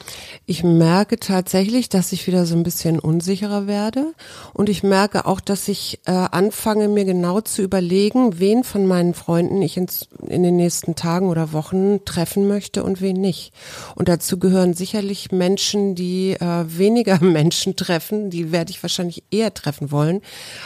ich 0.49 0.63
merke 0.63 1.19
tatsächlich, 1.19 1.89
dass 1.89 2.13
ich 2.13 2.27
wieder 2.29 2.47
so 2.47 2.55
ein 2.55 2.63
bisschen 2.63 3.01
unsicherer 3.01 3.67
werde 3.67 4.15
und 4.53 4.69
ich 4.69 4.85
merke 4.85 5.27
auch, 5.27 5.41
dass 5.41 5.67
ich 5.67 6.01
äh, 6.07 6.13
anfange, 6.13 6.89
mir 6.89 7.05
genau 7.05 7.41
zu 7.41 7.63
überlegen, 7.63 8.39
wen 8.39 8.63
von 8.63 8.87
meinen 8.87 9.15
Freunden 9.15 9.61
ich 9.61 9.77
ins, 9.77 10.09
in 10.27 10.45
den 10.45 10.57
nächsten 10.57 10.95
Tagen 10.95 11.29
oder 11.29 11.53
Wochen 11.53 12.05
treffen 12.05 12.47
möchte 12.47 12.85
und 12.85 13.01
wen 13.01 13.21
nicht. 13.21 13.53
Und 13.97 14.09
dazu 14.09 14.39
gehören 14.39 14.75
sicherlich 14.75 15.33
Menschen, 15.33 15.97
die 15.97 16.35
äh, 16.35 16.65
weniger 16.67 17.19
Menschen 17.25 17.75
treffen, 17.75 18.31
die 18.31 18.53
werde 18.53 18.71
ich 18.71 18.83
wahrscheinlich 18.83 19.25
eher 19.33 19.53
treffen 19.53 19.91
wollen, 19.91 20.23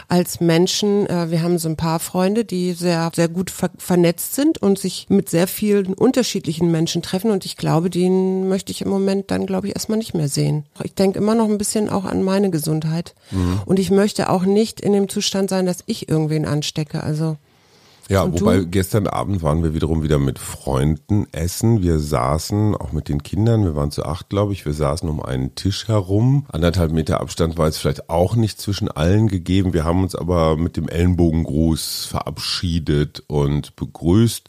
als 0.08 0.40
Menschen, 0.40 1.06
äh, 1.06 1.30
wir 1.30 1.42
haben 1.42 1.58
so 1.58 1.70
ein 1.70 1.76
paar 1.76 2.00
Freunde, 2.00 2.44
die 2.44 2.72
sehr, 2.72 3.10
sehr 3.14 3.28
gut 3.28 3.49
ver 3.50 3.70
vernetzt 3.78 4.34
sind 4.34 4.58
und 4.58 4.78
sich 4.78 5.06
mit 5.08 5.28
sehr 5.28 5.46
vielen 5.46 5.94
unterschiedlichen 5.94 6.70
Menschen 6.70 7.02
treffen. 7.02 7.30
Und 7.30 7.44
ich 7.44 7.56
glaube, 7.56 7.90
den 7.90 8.48
möchte 8.48 8.72
ich 8.72 8.82
im 8.82 8.88
Moment 8.88 9.30
dann, 9.30 9.46
glaube 9.46 9.68
ich, 9.68 9.74
erstmal 9.74 9.98
nicht 9.98 10.14
mehr 10.14 10.28
sehen. 10.28 10.64
Ich 10.82 10.94
denke 10.94 11.18
immer 11.18 11.34
noch 11.34 11.48
ein 11.48 11.58
bisschen 11.58 11.88
auch 11.88 12.04
an 12.04 12.22
meine 12.22 12.50
Gesundheit. 12.50 13.14
Und 13.66 13.78
ich 13.78 13.90
möchte 13.90 14.30
auch 14.30 14.44
nicht 14.44 14.80
in 14.80 14.92
dem 14.92 15.08
Zustand 15.08 15.50
sein, 15.50 15.66
dass 15.66 15.84
ich 15.86 16.08
irgendwen 16.08 16.46
anstecke, 16.46 17.02
also 17.02 17.36
Ja, 18.10 18.22
Und 18.24 18.40
wobei 18.40 18.56
du? 18.58 18.66
gestern 18.66 19.06
Abend 19.06 19.40
waren 19.42 19.62
wir 19.62 19.72
wiederum 19.72 20.02
wieder 20.02 20.18
mit 20.18 20.40
Freunden 20.40 21.28
essen. 21.30 21.80
Wir 21.80 22.00
saßen 22.00 22.74
auch 22.74 22.90
mit 22.90 23.08
den 23.08 23.22
Kindern, 23.22 23.62
wir 23.62 23.76
waren 23.76 23.92
zu 23.92 24.04
acht, 24.04 24.28
glaube 24.28 24.52
ich, 24.52 24.66
wir 24.66 24.74
saßen 24.74 25.08
um 25.08 25.22
einen 25.22 25.54
Tisch 25.54 25.86
herum. 25.86 26.44
Anderthalb 26.50 26.90
Meter 26.90 27.20
Abstand 27.20 27.56
war 27.56 27.66
jetzt 27.66 27.78
vielleicht 27.78 28.10
auch 28.10 28.34
nicht 28.34 28.60
zwischen 28.60 28.88
allen 28.90 29.28
gegeben. 29.28 29.72
Wir 29.72 29.84
haben 29.84 30.02
uns 30.02 30.16
aber 30.16 30.56
mit 30.56 30.76
dem 30.76 30.88
Ellenbogengruß 30.88 32.06
verabschiedet 32.06 33.22
und 33.28 33.76
begrüßt. 33.76 34.48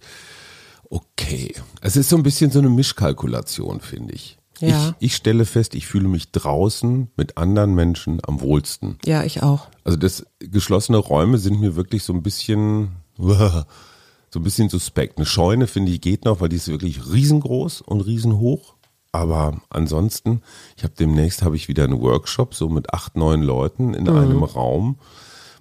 Okay. 0.90 1.54
Es 1.82 1.96
ist 1.96 2.10
so 2.10 2.18
ein 2.18 2.24
bisschen 2.24 2.50
so 2.50 2.58
eine 2.60 2.70
Mischkalkulation, 2.70 3.80
finde 3.80 4.14
ich. 4.16 4.38
Ja. 4.60 4.96
Ich, 5.00 5.08
ich 5.12 5.16
stelle 5.16 5.46
fest, 5.46 5.76
ich 5.76 5.86
fühle 5.88 6.08
mich 6.08 6.32
draußen 6.32 7.10
mit 7.16 7.38
anderen 7.38 7.76
Menschen 7.76 8.20
am 8.28 8.42
wohlsten. 8.42 8.98
ja, 9.06 9.24
ich 9.24 9.44
auch. 9.44 9.68
Also 9.84 9.98
das 9.98 10.26
geschlossene 10.40 10.98
Räume 10.98 11.38
sind 11.38 11.60
mir 11.60 11.76
wirklich 11.76 12.04
so 12.04 12.14
ein 12.14 12.22
bisschen 12.24 12.90
so 14.30 14.40
ein 14.40 14.44
bisschen 14.44 14.70
suspekt. 14.70 15.18
Eine 15.18 15.26
Scheune 15.26 15.68
finde 15.68 15.92
ich 15.92 16.02
geht 16.02 16.26
noch, 16.26 16.42
weil 16.42 16.50
die 16.50 16.56
ist 16.56 16.68
wirklich 16.68 17.12
riesengroß 17.12 17.82
und 17.82 18.02
riesenhoch. 18.02 18.76
Aber 19.12 19.62
ansonsten, 19.70 20.42
ich 20.78 20.84
habe 20.84 20.94
demnächst 20.98 21.42
habe 21.42 21.56
ich 21.56 21.68
wieder 21.68 21.84
einen 21.84 22.02
Workshop 22.02 22.56
so 22.56 22.70
mit 22.70 22.94
acht 22.94 23.18
neun 23.18 23.42
Leuten 23.42 23.94
in 23.94 24.08
einem 24.08 24.44
Raum. 24.44 24.98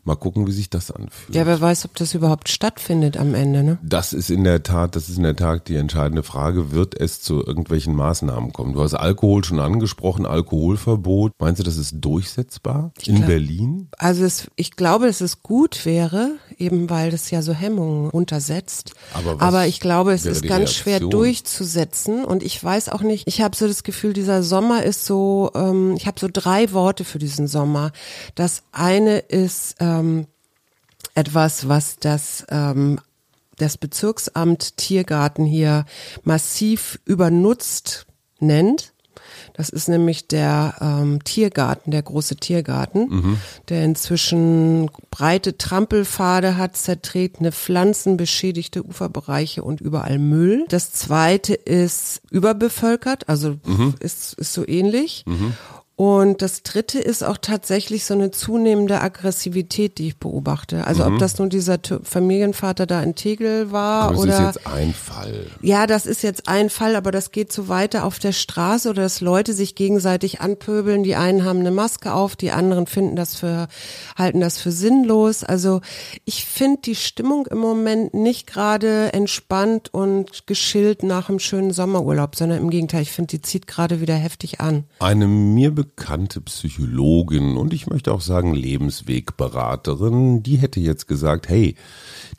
Mal 0.04 0.16
gucken, 0.16 0.46
wie 0.46 0.52
sich 0.52 0.70
das 0.70 0.90
anfühlt. 0.90 1.34
Ja, 1.34 1.46
wer 1.46 1.60
weiß, 1.60 1.84
ob 1.84 1.94
das 1.96 2.14
überhaupt 2.14 2.48
stattfindet 2.48 3.16
am 3.16 3.34
Ende, 3.34 3.62
ne? 3.62 3.78
Das 3.82 4.12
ist 4.12 4.30
in 4.30 4.44
der 4.44 4.62
Tat, 4.62 4.96
das 4.96 5.08
ist 5.08 5.18
in 5.18 5.24
der 5.24 5.36
Tat 5.36 5.68
die 5.68 5.76
entscheidende 5.76 6.22
Frage. 6.22 6.72
Wird 6.72 6.98
es 6.98 7.20
zu 7.20 7.44
irgendwelchen 7.44 7.94
Maßnahmen 7.94 8.52
kommen? 8.52 8.72
Du 8.72 8.82
hast 8.82 8.94
Alkohol 8.94 9.44
schon 9.44 9.60
angesprochen, 9.60 10.26
Alkoholverbot. 10.26 11.32
Meinst 11.38 11.60
du, 11.60 11.64
das 11.64 11.76
ist 11.76 11.96
durchsetzbar 12.00 12.92
in 13.04 13.16
glaub- 13.16 13.28
Berlin? 13.28 13.88
Also 13.98 14.24
es, 14.24 14.50
ich 14.56 14.72
glaube, 14.72 15.06
dass 15.06 15.20
es 15.20 15.42
gut 15.42 15.84
wäre, 15.84 16.32
eben 16.56 16.88
weil 16.90 17.10
das 17.10 17.30
ja 17.30 17.42
so 17.42 17.52
Hemmungen 17.52 18.10
untersetzt. 18.10 18.92
Aber 19.14 19.40
Aber 19.42 19.66
ich 19.66 19.80
glaube, 19.80 20.12
es 20.12 20.26
ist 20.26 20.46
ganz 20.46 20.72
schwer 20.72 21.00
durchzusetzen 21.00 22.24
und 22.24 22.42
ich 22.42 22.62
weiß 22.62 22.88
auch 22.88 23.02
nicht, 23.02 23.26
ich 23.26 23.40
habe 23.40 23.56
so 23.56 23.66
das 23.66 23.82
Gefühl, 23.82 24.12
dieser 24.12 24.42
Sommer 24.42 24.82
ist 24.82 25.04
so, 25.04 25.50
ähm, 25.54 25.94
ich 25.96 26.06
habe 26.06 26.20
so 26.20 26.28
drei 26.32 26.72
Worte 26.72 27.04
für 27.04 27.18
diesen 27.18 27.46
Sommer. 27.46 27.92
Das 28.34 28.62
eine 28.72 29.18
ist 29.18 29.76
ähm, 29.98 30.26
etwas, 31.14 31.68
was 31.68 31.98
das 31.98 32.46
ähm, 32.50 32.98
das 33.60 33.76
Bezirksamt 33.76 34.76
Tiergarten 34.76 35.44
hier 35.44 35.84
massiv 36.24 36.98
übernutzt 37.04 38.06
nennt. 38.38 38.92
Das 39.54 39.68
ist 39.68 39.88
nämlich 39.88 40.28
der 40.28 40.76
ähm, 40.80 41.22
Tiergarten, 41.24 41.90
der 41.90 42.02
große 42.02 42.36
Tiergarten, 42.36 43.08
der 43.68 43.84
inzwischen 43.84 44.90
breite 45.10 45.58
Trampelpfade 45.58 46.56
hat, 46.56 46.76
zertretene 46.76 47.52
Pflanzen, 47.52 48.16
beschädigte 48.16 48.84
Uferbereiche 48.84 49.62
und 49.62 49.80
überall 49.80 50.18
Müll. 50.18 50.64
Das 50.68 50.92
zweite 50.92 51.54
ist 51.54 52.22
überbevölkert, 52.30 53.28
also 53.28 53.56
ist, 54.00 54.34
ist 54.34 54.52
so 54.54 54.66
ähnlich. 54.66 55.24
Und 56.00 56.40
das 56.40 56.62
dritte 56.62 56.98
ist 56.98 57.22
auch 57.22 57.36
tatsächlich 57.36 58.06
so 58.06 58.14
eine 58.14 58.30
zunehmende 58.30 59.02
Aggressivität, 59.02 59.98
die 59.98 60.06
ich 60.06 60.16
beobachte. 60.16 60.86
Also 60.86 61.04
ob 61.04 61.18
das 61.18 61.38
nun 61.38 61.50
dieser 61.50 61.78
Familienvater 62.02 62.86
da 62.86 63.02
in 63.02 63.16
Tegel 63.16 63.70
war 63.70 64.04
Aber 64.04 64.14
es 64.14 64.20
oder 64.20 64.32
ist 64.32 64.56
jetzt 64.56 64.66
ein 64.66 64.94
Fall. 64.94 65.46
ja, 65.60 65.86
das 65.86 66.06
ist 66.06 66.22
jetzt 66.22 66.48
ein 66.48 66.70
Fall, 66.70 66.96
aber 66.96 67.10
das 67.10 67.32
geht 67.32 67.52
so 67.52 67.68
weiter 67.68 68.06
auf 68.06 68.18
der 68.18 68.32
Straße 68.32 68.88
oder 68.88 69.02
dass 69.02 69.20
Leute 69.20 69.52
sich 69.52 69.74
gegenseitig 69.74 70.40
anpöbeln. 70.40 71.02
Die 71.02 71.16
einen 71.16 71.44
haben 71.44 71.60
eine 71.60 71.70
Maske 71.70 72.14
auf, 72.14 72.34
die 72.34 72.50
anderen 72.50 72.86
finden 72.86 73.14
das 73.14 73.36
für, 73.36 73.68
halten 74.16 74.40
das 74.40 74.56
für 74.56 74.72
sinnlos. 74.72 75.44
Also 75.44 75.82
ich 76.24 76.46
finde 76.46 76.80
die 76.80 76.94
Stimmung 76.94 77.46
im 77.46 77.58
Moment 77.58 78.14
nicht 78.14 78.46
gerade 78.46 79.12
entspannt 79.12 79.92
und 79.92 80.46
geschillt 80.46 81.02
nach 81.02 81.28
einem 81.28 81.40
schönen 81.40 81.74
Sommerurlaub, 81.74 82.36
sondern 82.36 82.56
im 82.56 82.70
Gegenteil, 82.70 83.02
ich 83.02 83.12
finde, 83.12 83.36
die 83.36 83.42
zieht 83.42 83.66
gerade 83.66 84.00
wieder 84.00 84.14
heftig 84.14 84.62
an. 84.62 84.84
Eine 84.98 85.26
mir 85.26 85.74
bekannte 85.96 86.40
Psychologin 86.40 87.56
und 87.56 87.72
ich 87.72 87.86
möchte 87.86 88.12
auch 88.12 88.20
sagen 88.20 88.54
Lebenswegberaterin, 88.54 90.42
die 90.42 90.56
hätte 90.56 90.80
jetzt 90.80 91.06
gesagt, 91.08 91.48
hey, 91.48 91.74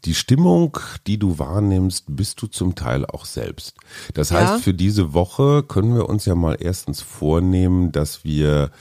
die 0.05 0.13
Stimmung, 0.15 0.77
die 1.07 1.17
du 1.17 1.37
wahrnimmst, 1.37 2.05
bist 2.07 2.41
du 2.41 2.47
zum 2.47 2.75
Teil 2.75 3.05
auch 3.05 3.25
selbst. 3.25 3.75
Das 4.13 4.29
Ja. 4.29 4.39
heißt, 4.39 4.63
für 4.63 4.73
diese 4.73 5.13
Woche 5.13 5.63
können 5.63 5.95
wir 5.95 6.07
uns 6.09 6.25
ja 6.25 6.35
mal 6.35 6.57
erstens 6.59 7.01
vornehmen, 7.01 7.91
dass 7.91 8.23
wir 8.23 8.71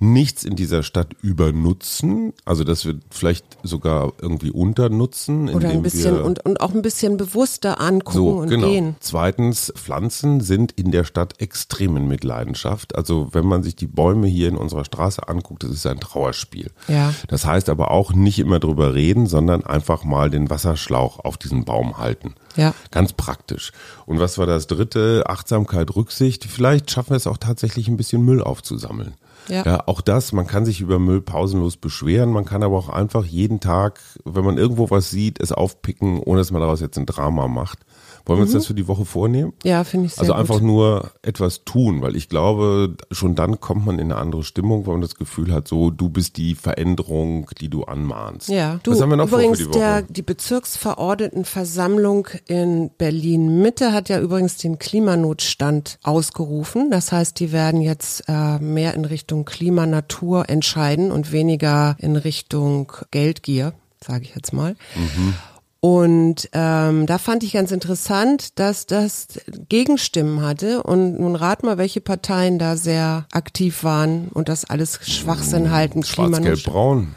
nichts 0.00 0.44
in 0.44 0.56
dieser 0.56 0.82
Stadt 0.82 1.14
übernutzen, 1.22 2.32
also 2.46 2.64
dass 2.64 2.86
wir 2.86 2.96
vielleicht 3.10 3.44
sogar 3.62 4.14
irgendwie 4.20 4.50
unternutzen, 4.50 5.50
Oder 5.50 5.68
ein 5.68 5.82
bisschen 5.82 6.16
wir 6.16 6.24
und, 6.24 6.44
und 6.44 6.60
auch 6.60 6.74
ein 6.74 6.82
bisschen 6.82 7.18
bewusster 7.18 7.80
angucken 7.80 8.16
so, 8.16 8.28
und 8.38 8.48
genau. 8.48 8.66
gehen. 8.66 8.96
Zweitens, 9.00 9.72
Pflanzen 9.76 10.40
sind 10.40 10.72
in 10.72 10.90
der 10.90 11.04
Stadt 11.04 11.40
extrem 11.40 11.96
in 11.98 12.08
Mitleidenschaft. 12.08 12.96
Also 12.96 13.28
wenn 13.32 13.46
man 13.46 13.62
sich 13.62 13.76
die 13.76 13.86
Bäume 13.86 14.26
hier 14.26 14.48
in 14.48 14.56
unserer 14.56 14.84
Straße 14.84 15.28
anguckt, 15.28 15.64
das 15.64 15.70
ist 15.70 15.86
ein 15.86 16.00
Trauerspiel. 16.00 16.70
Ja. 16.88 17.14
Das 17.28 17.44
heißt 17.44 17.68
aber 17.68 17.90
auch 17.90 18.14
nicht 18.14 18.38
immer 18.38 18.58
drüber 18.58 18.94
reden, 18.94 19.26
sondern 19.26 19.64
einfach 19.64 20.04
mal 20.04 20.30
den 20.30 20.48
Wasserschlauch 20.48 21.18
auf 21.18 21.36
diesen 21.36 21.66
Baum 21.66 21.98
halten. 21.98 22.34
Ja. 22.56 22.74
Ganz 22.90 23.12
praktisch. 23.12 23.72
Und 24.06 24.18
was 24.18 24.38
war 24.38 24.46
das 24.46 24.66
dritte? 24.66 25.24
Achtsamkeit, 25.26 25.94
Rücksicht. 25.94 26.46
Vielleicht 26.46 26.90
schaffen 26.90 27.10
wir 27.10 27.16
es 27.16 27.26
auch 27.26 27.36
tatsächlich 27.36 27.88
ein 27.88 27.96
bisschen 27.98 28.24
Müll 28.24 28.42
aufzusammeln. 28.42 29.14
Ja. 29.48 29.64
ja, 29.64 29.82
auch 29.86 30.00
das, 30.00 30.32
man 30.32 30.46
kann 30.46 30.64
sich 30.64 30.80
über 30.80 30.98
Müll 30.98 31.20
pausenlos 31.20 31.76
beschweren, 31.76 32.30
man 32.30 32.44
kann 32.44 32.62
aber 32.62 32.76
auch 32.78 32.88
einfach 32.88 33.24
jeden 33.24 33.60
Tag, 33.60 34.00
wenn 34.24 34.44
man 34.44 34.58
irgendwo 34.58 34.90
was 34.90 35.10
sieht, 35.10 35.40
es 35.40 35.52
aufpicken, 35.52 36.20
ohne 36.20 36.40
dass 36.40 36.50
man 36.50 36.60
daraus 36.60 36.80
jetzt 36.80 36.98
ein 36.98 37.06
Drama 37.06 37.48
macht. 37.48 37.80
Wollen 38.26 38.40
wir 38.40 38.44
uns 38.44 38.52
das 38.52 38.66
für 38.66 38.74
die 38.74 38.86
Woche 38.86 39.06
vornehmen? 39.06 39.54
Ja, 39.64 39.82
finde 39.82 40.06
ich 40.06 40.12
Mhm. 40.12 40.16
sehr 40.16 40.20
Also 40.20 40.32
gut. 40.34 40.40
einfach 40.40 40.60
nur 40.60 41.10
etwas 41.22 41.64
tun, 41.64 42.02
weil 42.02 42.14
ich 42.16 42.28
glaube, 42.28 42.96
schon 43.10 43.34
dann 43.34 43.60
kommt 43.60 43.86
man 43.86 43.98
in 43.98 44.12
eine 44.12 44.20
andere 44.20 44.44
Stimmung, 44.44 44.86
weil 44.86 44.92
man 44.94 45.00
das 45.00 45.14
Gefühl 45.14 45.52
hat, 45.52 45.66
so 45.66 45.90
du 45.90 46.10
bist 46.10 46.36
die 46.36 46.54
Veränderung, 46.54 47.48
die 47.60 47.70
du 47.70 47.84
anmahnst. 47.84 48.48
Ja, 48.50 48.78
du, 48.82 48.92
Was 48.92 49.00
haben 49.00 49.08
wir 49.10 49.16
noch 49.16 49.26
übrigens 49.28 49.56
vor 49.56 49.56
für 49.56 49.62
die 49.72 49.78
Woche? 49.78 49.78
Der, 49.78 50.02
die 50.02 50.22
Bezirksverordnetenversammlung 50.22 52.28
in 52.46 52.90
Berlin 52.98 53.62
Mitte 53.62 53.92
hat 53.92 54.08
ja 54.08 54.20
übrigens 54.20 54.58
den 54.58 54.78
Klimanotstand 54.78 55.98
ausgerufen. 56.02 56.90
Das 56.90 57.12
heißt, 57.12 57.40
die 57.40 57.52
werden 57.52 57.80
jetzt 57.80 58.24
äh, 58.28 58.58
mehr 58.58 58.94
in 58.94 59.04
Richtung 59.06 59.29
Klima, 59.44 59.86
Natur 59.86 60.48
entscheiden 60.48 61.10
und 61.10 61.32
weniger 61.32 61.96
in 61.98 62.16
Richtung 62.16 62.92
Geldgier, 63.10 63.72
sage 64.04 64.24
ich 64.24 64.34
jetzt 64.34 64.52
mal. 64.52 64.76
Mhm. 64.94 65.34
Und 65.80 66.50
ähm, 66.52 67.06
da 67.06 67.16
fand 67.16 67.42
ich 67.42 67.52
ganz 67.52 67.72
interessant, 67.72 68.58
dass 68.58 68.84
das 68.84 69.28
Gegenstimmen 69.70 70.42
hatte. 70.42 70.82
Und 70.82 71.18
nun 71.18 71.34
rat 71.34 71.62
mal, 71.62 71.78
welche 71.78 72.02
Parteien 72.02 72.58
da 72.58 72.76
sehr 72.76 73.26
aktiv 73.32 73.82
waren 73.82 74.28
und 74.28 74.50
das 74.50 74.66
alles 74.66 75.00
Schwachsinn 75.02 75.70
halten. 75.70 76.04
Schwarz, 76.04 76.32
Gelb, 76.32 76.42
Klimanotstand. 76.42 76.74
Braun, 76.74 77.14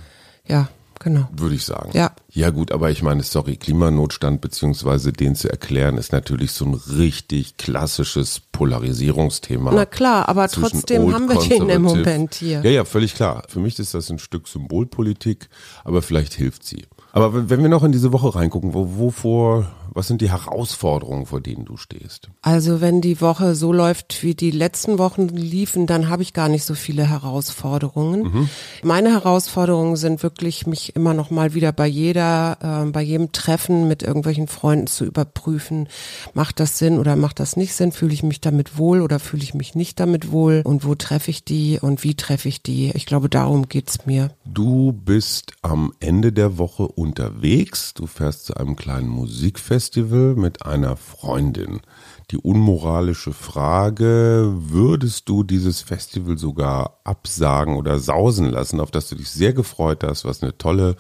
Ja, 0.48 0.70
genau. 1.00 1.28
würde 1.36 1.56
ich 1.56 1.64
sagen. 1.66 1.92
Ja. 1.94 2.12
Ja 2.30 2.50
gut, 2.50 2.72
aber 2.72 2.90
ich 2.92 3.02
meine, 3.04 3.22
sorry, 3.24 3.56
Klimanotstand 3.58 4.42
beziehungsweise 4.42 5.14
den 5.14 5.36
zu 5.36 5.50
erklären, 5.50 5.98
ist 5.98 6.12
natürlich 6.12 6.52
so 6.52 6.66
ein 6.66 6.74
richtig 6.74 7.58
klassisches 7.58 8.42
Polarisierungsthema. 8.52 9.72
Na 9.74 9.86
klar, 9.86 10.28
aber 10.30 10.48
trotzdem 10.48 11.14
haben 11.14 11.28
wir 11.30 11.40
den 11.40 11.70
im 11.70 11.82
Moment 11.84 12.36
hier. 12.36 12.62
Ja, 12.64 12.70
ja, 12.72 12.86
völlig 12.86 13.16
klar. 13.16 13.44
Für 13.48 13.60
mich 13.60 13.78
ist 13.80 13.94
das 13.94 14.10
ein 14.10 14.20
Stück 14.20 14.48
Symbolpolitik, 14.48 15.50
aber 15.84 16.02
vielleicht 16.02 16.34
hilft 16.34 16.64
sie. 16.66 16.86
Aber 17.12 17.34
wenn- 17.34 17.50
wenn 17.50 17.62
wir 17.62 17.70
noch 17.70 17.84
in 17.84 17.92
diese 17.92 18.12
Woche 18.12 18.34
reingucken, 18.36 18.74
wo, 18.74 18.98
wovor, 18.98 19.72
was 19.94 20.08
sind 20.08 20.22
die 20.22 20.32
Herausforderungen, 20.32 21.26
vor 21.26 21.42
denen 21.42 21.66
du 21.66 21.78
stehst? 21.78 22.30
Also 22.42 22.82
wenn 22.82 23.02
die 23.02 23.22
Woche 23.22 23.56
so 23.56 23.72
läuft, 23.72 24.24
wie 24.24 24.36
die 24.36 24.52
letzten 24.52 24.98
Wochen 24.98 25.28
liefen, 25.28 25.88
dann 25.88 26.10
habe 26.10 26.24
ich 26.24 26.34
gar 26.34 26.50
nicht 26.50 26.66
so 26.66 26.76
viele 26.76 27.10
Herausforderungen. 27.10 28.24
Mhm. 28.24 28.50
Meine 28.84 29.12
Herausforderungen 29.12 29.96
sind 29.96 30.24
wirklich, 30.24 30.68
mich 30.68 30.96
immer 30.96 31.14
noch 31.14 31.30
mal 31.30 31.54
wieder 31.54 31.72
bei 31.72 31.88
jeder, 31.88 32.86
äh, 32.86 32.90
bei 32.92 33.02
jedem 33.02 33.32
Treffen 33.32 33.88
mit 33.88 34.04
irgendwelchen 34.04 34.48
Freunden 34.48 34.88
zu 34.88 35.06
überprüfen, 35.06 35.88
macht 36.34 36.60
das 36.60 36.78
Sinn 36.78 36.98
oder 37.00 37.16
macht 37.16 37.40
das 37.40 37.56
nicht 37.56 37.74
Sinn? 37.74 37.92
Fühle 37.92 38.14
ich 38.14 38.24
mich 38.24 38.42
damit 38.42 38.78
wohl 38.78 39.02
oder 39.02 39.20
fühle 39.20 39.44
ich 39.44 39.54
mich 39.54 39.76
nicht 39.76 40.00
damit 40.00 40.32
wohl? 40.32 40.62
Und 40.64 40.86
wo 40.86 40.96
treffe 40.96 41.32
ich 41.32 41.44
die 41.44 41.80
und 41.80 42.04
wie 42.04 42.16
treffe 42.16 42.50
ich 42.50 42.64
die? 42.64 42.92
Ich 42.96 43.06
glaube, 43.06 43.30
darum 43.30 43.70
geht's 43.70 44.06
mir. 44.06 44.32
Du 44.46 44.92
bist 44.92 45.54
am 45.62 45.94
Ende 46.00 46.32
der 46.32 46.58
Woche 46.58 46.88
unterwegs. 46.88 47.94
Du 47.94 48.08
fährst 48.08 48.46
zu 48.46 48.56
einem 48.58 48.76
kleinen 48.76 49.10
Musikfestival 49.84 50.36
mit 50.36 50.66
einer 50.66 50.96
Freundin. 50.96 51.82
Die 52.32 52.38
unmoralische 52.38 53.34
Frage, 53.34 54.54
würdest 54.56 55.28
du 55.28 55.44
dieses 55.44 55.82
Festival 55.82 56.38
sogar 56.38 57.00
absagen 57.04 57.76
oder 57.76 58.00
sausen 58.00 58.46
lassen, 58.50 58.80
auf 58.80 58.92
das 58.92 59.10
du 59.10 59.16
dich 59.16 59.30
sehr 59.30 59.52
gefreut 59.54 60.04
hast, 60.04 60.24
was 60.24 60.42
eine 60.42 60.58
tolle, 60.58 60.96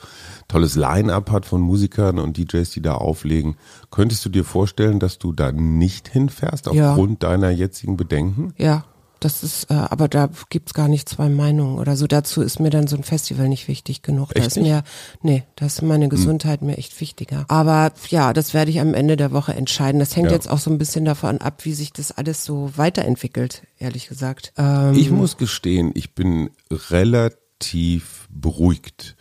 tolles 0.50 0.76
Line-up 0.76 1.32
hat 1.32 1.46
von 1.46 1.62
Musikern 1.62 2.20
und 2.20 2.38
DJs, 2.38 2.70
die 2.72 2.82
da 2.82 2.96
auflegen. 2.96 3.56
Könntest 3.90 4.26
du 4.26 4.30
dir 4.30 4.44
vorstellen, 4.44 5.00
dass 5.00 5.18
du 5.18 5.32
da 5.32 5.52
nicht 5.54 6.10
hinfährst 6.10 6.68
Ja. 6.74 6.90
aufgrund 6.92 7.24
deiner 7.24 7.50
jetzigen 7.52 7.96
Bedenken? 7.96 8.54
Ja, 8.58 8.84
das 9.24 9.44
ist, 9.44 9.70
äh, 9.72 9.74
aber 9.74 10.08
da 10.08 10.30
gibt's 10.50 10.74
gar 10.74 10.88
nicht 10.88 11.08
zwei 11.10 11.30
Meinungen 11.30 11.78
oder 11.80 11.96
so. 11.96 12.08
Dazu 12.08 12.42
ist 12.42 12.60
mir 12.60 12.70
dann 12.70 12.88
so 12.88 12.96
ein 12.96 13.04
Festival 13.04 13.48
nicht 13.50 13.68
wichtig 13.68 14.02
genug. 14.02 14.30
Da 14.34 14.40
Echt 14.40 14.48
ist 14.48 14.58
nicht? 14.58 14.68
Hm. 14.70 14.76
mir, 14.76 14.84
nee, 15.22 15.44
da 15.56 15.66
ist 15.66 15.82
meine 15.82 16.10
Gesundheit 16.10 16.62
mir 16.62 16.78
echt 16.78 17.00
wichtiger. 17.02 17.46
Aber 17.48 17.92
ja, 18.10 18.34
das 18.34 18.54
werde 18.54 18.72
ich 18.72 18.80
am 18.80 18.94
Ende 18.94 19.16
der 19.18 19.32
Woche 19.32 19.54
entscheiden. 19.54 20.00
Das 20.00 20.16
hängt 20.16 20.28
Ja. 20.28 20.34
jetzt 20.34 20.50
auch 20.50 20.60
so 20.60 20.70
ein 20.72 20.78
bisschen 20.78 21.06
davon 21.06 21.40
ab, 21.40 21.66
wie 21.66 21.74
sich 21.74 21.94
das 21.94 22.12
alles 22.12 22.44
so 22.46 22.72
weiterentwickelt, 22.76 23.64
ehrlich 23.80 24.08
gesagt. 24.08 24.54
Ähm, 24.58 24.94
Ich 24.96 25.10
muss 25.12 25.38
gestehen, 25.38 25.92
ich 25.96 26.14
bin 26.16 26.50
relativ 26.72 28.28
beruhigt, 28.30 29.16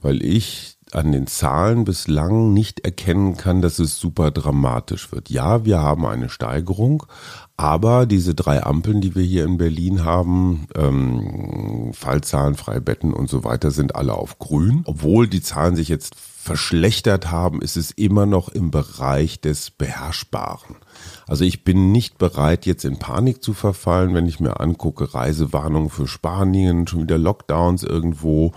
weil 0.00 0.22
ich 0.24 0.73
an 0.94 1.12
den 1.12 1.26
Zahlen 1.26 1.84
bislang 1.84 2.52
nicht 2.52 2.80
erkennen 2.80 3.36
kann, 3.36 3.62
dass 3.62 3.78
es 3.78 3.98
super 3.98 4.30
dramatisch 4.30 5.12
wird. 5.12 5.30
Ja, 5.30 5.64
wir 5.64 5.80
haben 5.80 6.06
eine 6.06 6.28
Steigerung, 6.28 7.04
aber 7.56 8.06
diese 8.06 8.34
drei 8.34 8.62
Ampeln, 8.62 9.00
die 9.00 9.14
wir 9.14 9.22
hier 9.22 9.44
in 9.44 9.58
Berlin 9.58 10.04
haben, 10.04 10.66
ähm, 10.76 11.92
Fallzahlen, 11.92 12.54
Freibetten 12.54 13.12
und 13.12 13.28
so 13.28 13.44
weiter, 13.44 13.70
sind 13.70 13.94
alle 13.94 14.14
auf 14.14 14.38
grün. 14.38 14.82
Obwohl 14.86 15.28
die 15.28 15.42
Zahlen 15.42 15.76
sich 15.76 15.88
jetzt 15.88 16.14
verschlechtert 16.16 17.30
haben, 17.30 17.62
ist 17.62 17.76
es 17.76 17.90
immer 17.90 18.26
noch 18.26 18.48
im 18.48 18.70
Bereich 18.70 19.40
des 19.40 19.70
Beherrschbaren. 19.70 20.76
Also 21.26 21.44
ich 21.44 21.64
bin 21.64 21.92
nicht 21.92 22.18
bereit, 22.18 22.66
jetzt 22.66 22.84
in 22.84 22.98
Panik 22.98 23.42
zu 23.42 23.54
verfallen, 23.54 24.14
wenn 24.14 24.26
ich 24.26 24.40
mir 24.40 24.60
angucke, 24.60 25.14
Reisewarnungen 25.14 25.90
für 25.90 26.06
Spanien, 26.06 26.86
schon 26.86 27.02
wieder 27.02 27.18
Lockdowns 27.18 27.82
irgendwo, 27.82 28.52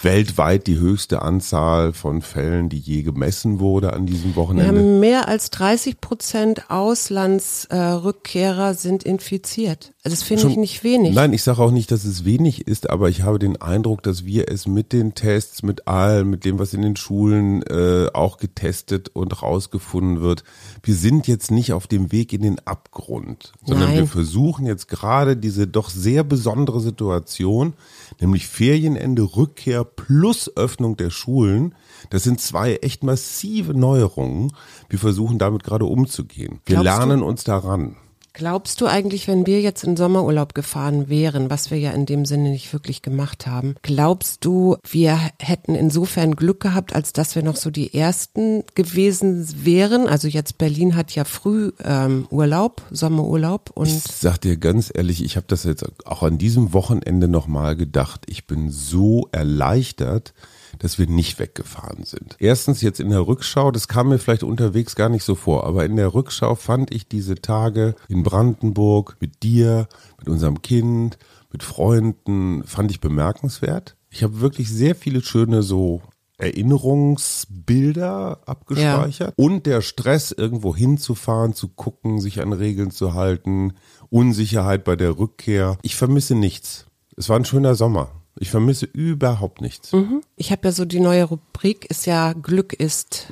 weltweit 0.00 0.66
die 0.66 0.78
höchste 0.78 1.22
Anzahl 1.22 1.92
von 1.92 2.22
Fällen, 2.22 2.68
die 2.68 2.78
je 2.78 3.02
gemessen 3.02 3.60
wurde 3.60 3.92
an 3.92 4.04
diesem 4.04 4.30
wir 4.30 4.36
Wochenende. 4.36 4.80
haben 4.80 5.00
mehr 5.00 5.28
als 5.28 5.50
30 5.50 6.00
Prozent 6.00 6.70
Auslandsrückkehrer 6.70 8.74
sind 8.74 9.04
infiziert. 9.04 9.92
Also 10.02 10.16
das 10.16 10.24
finde 10.24 10.48
ich 10.48 10.56
nicht 10.56 10.82
wenig. 10.82 11.14
Nein, 11.14 11.32
ich 11.32 11.44
sage 11.44 11.62
auch 11.62 11.70
nicht, 11.70 11.92
dass 11.92 12.04
es 12.04 12.24
wenig 12.24 12.66
ist, 12.66 12.90
aber 12.90 13.10
ich 13.10 13.22
habe 13.22 13.38
den 13.38 13.62
Eindruck, 13.62 14.02
dass 14.02 14.24
wir 14.24 14.50
es 14.50 14.66
mit 14.66 14.92
den 14.92 15.14
Tests, 15.14 15.62
mit 15.62 15.86
allem, 15.86 16.30
mit 16.30 16.44
dem, 16.44 16.58
was 16.58 16.74
in 16.74 16.82
den 16.82 16.96
Schulen 16.96 17.22
Schulen 17.22 17.62
äh, 17.62 18.08
auch 18.14 18.38
getestet 18.38 19.10
und 19.12 19.42
rausgefunden 19.42 20.22
wird, 20.22 20.44
wir 20.82 20.94
sind 20.94 21.28
jetzt 21.28 21.50
nicht 21.50 21.72
auf 21.72 21.86
dem 21.92 22.10
Weg 22.10 22.32
in 22.32 22.42
den 22.42 22.58
Abgrund, 22.66 23.52
sondern 23.64 23.90
Nein. 23.90 23.98
wir 23.98 24.06
versuchen 24.08 24.66
jetzt 24.66 24.88
gerade 24.88 25.36
diese 25.36 25.66
doch 25.68 25.90
sehr 25.90 26.24
besondere 26.24 26.80
Situation, 26.80 27.74
nämlich 28.20 28.46
Ferienende, 28.48 29.22
Rückkehr 29.36 29.84
plus 29.84 30.50
Öffnung 30.56 30.96
der 30.96 31.10
Schulen, 31.10 31.74
das 32.10 32.24
sind 32.24 32.40
zwei 32.40 32.76
echt 32.76 33.04
massive 33.04 33.74
Neuerungen. 33.74 34.52
Wir 34.88 34.98
versuchen 34.98 35.38
damit 35.38 35.62
gerade 35.62 35.84
umzugehen. 35.84 36.60
Wir 36.66 36.80
Glaubst 36.80 36.80
du- 37.02 37.06
lernen 37.06 37.22
uns 37.22 37.44
daran. 37.44 37.96
Glaubst 38.34 38.80
du 38.80 38.86
eigentlich, 38.86 39.28
wenn 39.28 39.46
wir 39.46 39.60
jetzt 39.60 39.84
in 39.84 39.96
Sommerurlaub 39.96 40.54
gefahren 40.54 41.08
wären, 41.08 41.50
was 41.50 41.70
wir 41.70 41.78
ja 41.78 41.90
in 41.90 42.06
dem 42.06 42.24
Sinne 42.24 42.50
nicht 42.50 42.72
wirklich 42.72 43.02
gemacht 43.02 43.46
haben, 43.46 43.74
glaubst 43.82 44.44
du, 44.44 44.76
wir 44.88 45.18
hätten 45.38 45.74
insofern 45.74 46.34
Glück 46.34 46.60
gehabt, 46.60 46.94
als 46.94 47.12
dass 47.12 47.34
wir 47.34 47.42
noch 47.42 47.56
so 47.56 47.70
die 47.70 47.92
Ersten 47.92 48.64
gewesen 48.74 49.46
wären? 49.64 50.06
Also 50.08 50.28
jetzt 50.28 50.56
Berlin 50.56 50.96
hat 50.96 51.14
ja 51.14 51.24
früh 51.24 51.72
ähm, 51.84 52.26
Urlaub, 52.30 52.82
Sommerurlaub 52.90 53.70
und 53.74 53.88
Ich 53.88 54.02
sag 54.02 54.38
dir 54.38 54.56
ganz 54.56 54.90
ehrlich, 54.94 55.22
ich 55.22 55.36
habe 55.36 55.46
das 55.48 55.64
jetzt 55.64 55.84
auch 56.06 56.22
an 56.22 56.38
diesem 56.38 56.72
Wochenende 56.72 57.28
nochmal 57.28 57.76
gedacht. 57.76 58.22
Ich 58.26 58.46
bin 58.46 58.70
so 58.70 59.28
erleichtert, 59.32 60.32
dass 60.78 60.98
wir 60.98 61.06
nicht 61.06 61.38
weggefahren 61.38 62.04
sind. 62.04 62.36
Erstens 62.38 62.82
jetzt 62.82 63.00
in 63.00 63.10
der 63.10 63.26
Rückschau, 63.26 63.70
das 63.70 63.88
kam 63.88 64.08
mir 64.08 64.18
vielleicht 64.18 64.42
unterwegs 64.42 64.94
gar 64.94 65.08
nicht 65.08 65.24
so 65.24 65.34
vor, 65.34 65.64
aber 65.64 65.84
in 65.84 65.96
der 65.96 66.14
Rückschau 66.14 66.54
fand 66.54 66.94
ich 66.94 67.08
diese 67.08 67.36
Tage 67.36 67.94
in 68.08 68.22
Brandenburg 68.22 69.16
mit 69.20 69.42
dir, 69.42 69.88
mit 70.18 70.28
unserem 70.28 70.62
Kind, 70.62 71.18
mit 71.52 71.62
Freunden, 71.62 72.64
fand 72.64 72.90
ich 72.90 73.00
bemerkenswert. 73.00 73.96
Ich 74.10 74.22
habe 74.22 74.40
wirklich 74.40 74.70
sehr 74.70 74.94
viele 74.94 75.22
schöne 75.22 75.62
so 75.62 76.02
Erinnerungsbilder 76.38 78.40
abgespeichert 78.46 79.34
und 79.36 79.66
der 79.66 79.80
Stress, 79.80 80.32
irgendwo 80.32 80.74
hinzufahren, 80.74 81.54
zu 81.54 81.68
gucken, 81.68 82.20
sich 82.20 82.42
an 82.42 82.52
Regeln 82.52 82.90
zu 82.90 83.14
halten, 83.14 83.74
Unsicherheit 84.10 84.84
bei 84.84 84.96
der 84.96 85.18
Rückkehr. 85.18 85.78
Ich 85.82 85.94
vermisse 85.94 86.34
nichts. 86.34 86.86
Es 87.16 87.28
war 87.28 87.36
ein 87.36 87.44
schöner 87.44 87.74
Sommer. 87.74 88.21
Ich 88.38 88.50
vermisse 88.50 88.86
überhaupt 88.86 89.60
nichts. 89.60 89.92
ich 90.36 90.52
habe 90.52 90.68
ja 90.68 90.72
so 90.72 90.84
die 90.84 91.00
neue 91.00 91.24
Rubrik, 91.24 91.86
ist 91.90 92.06
ja 92.06 92.32
Glück 92.32 92.72
ist 92.72 93.28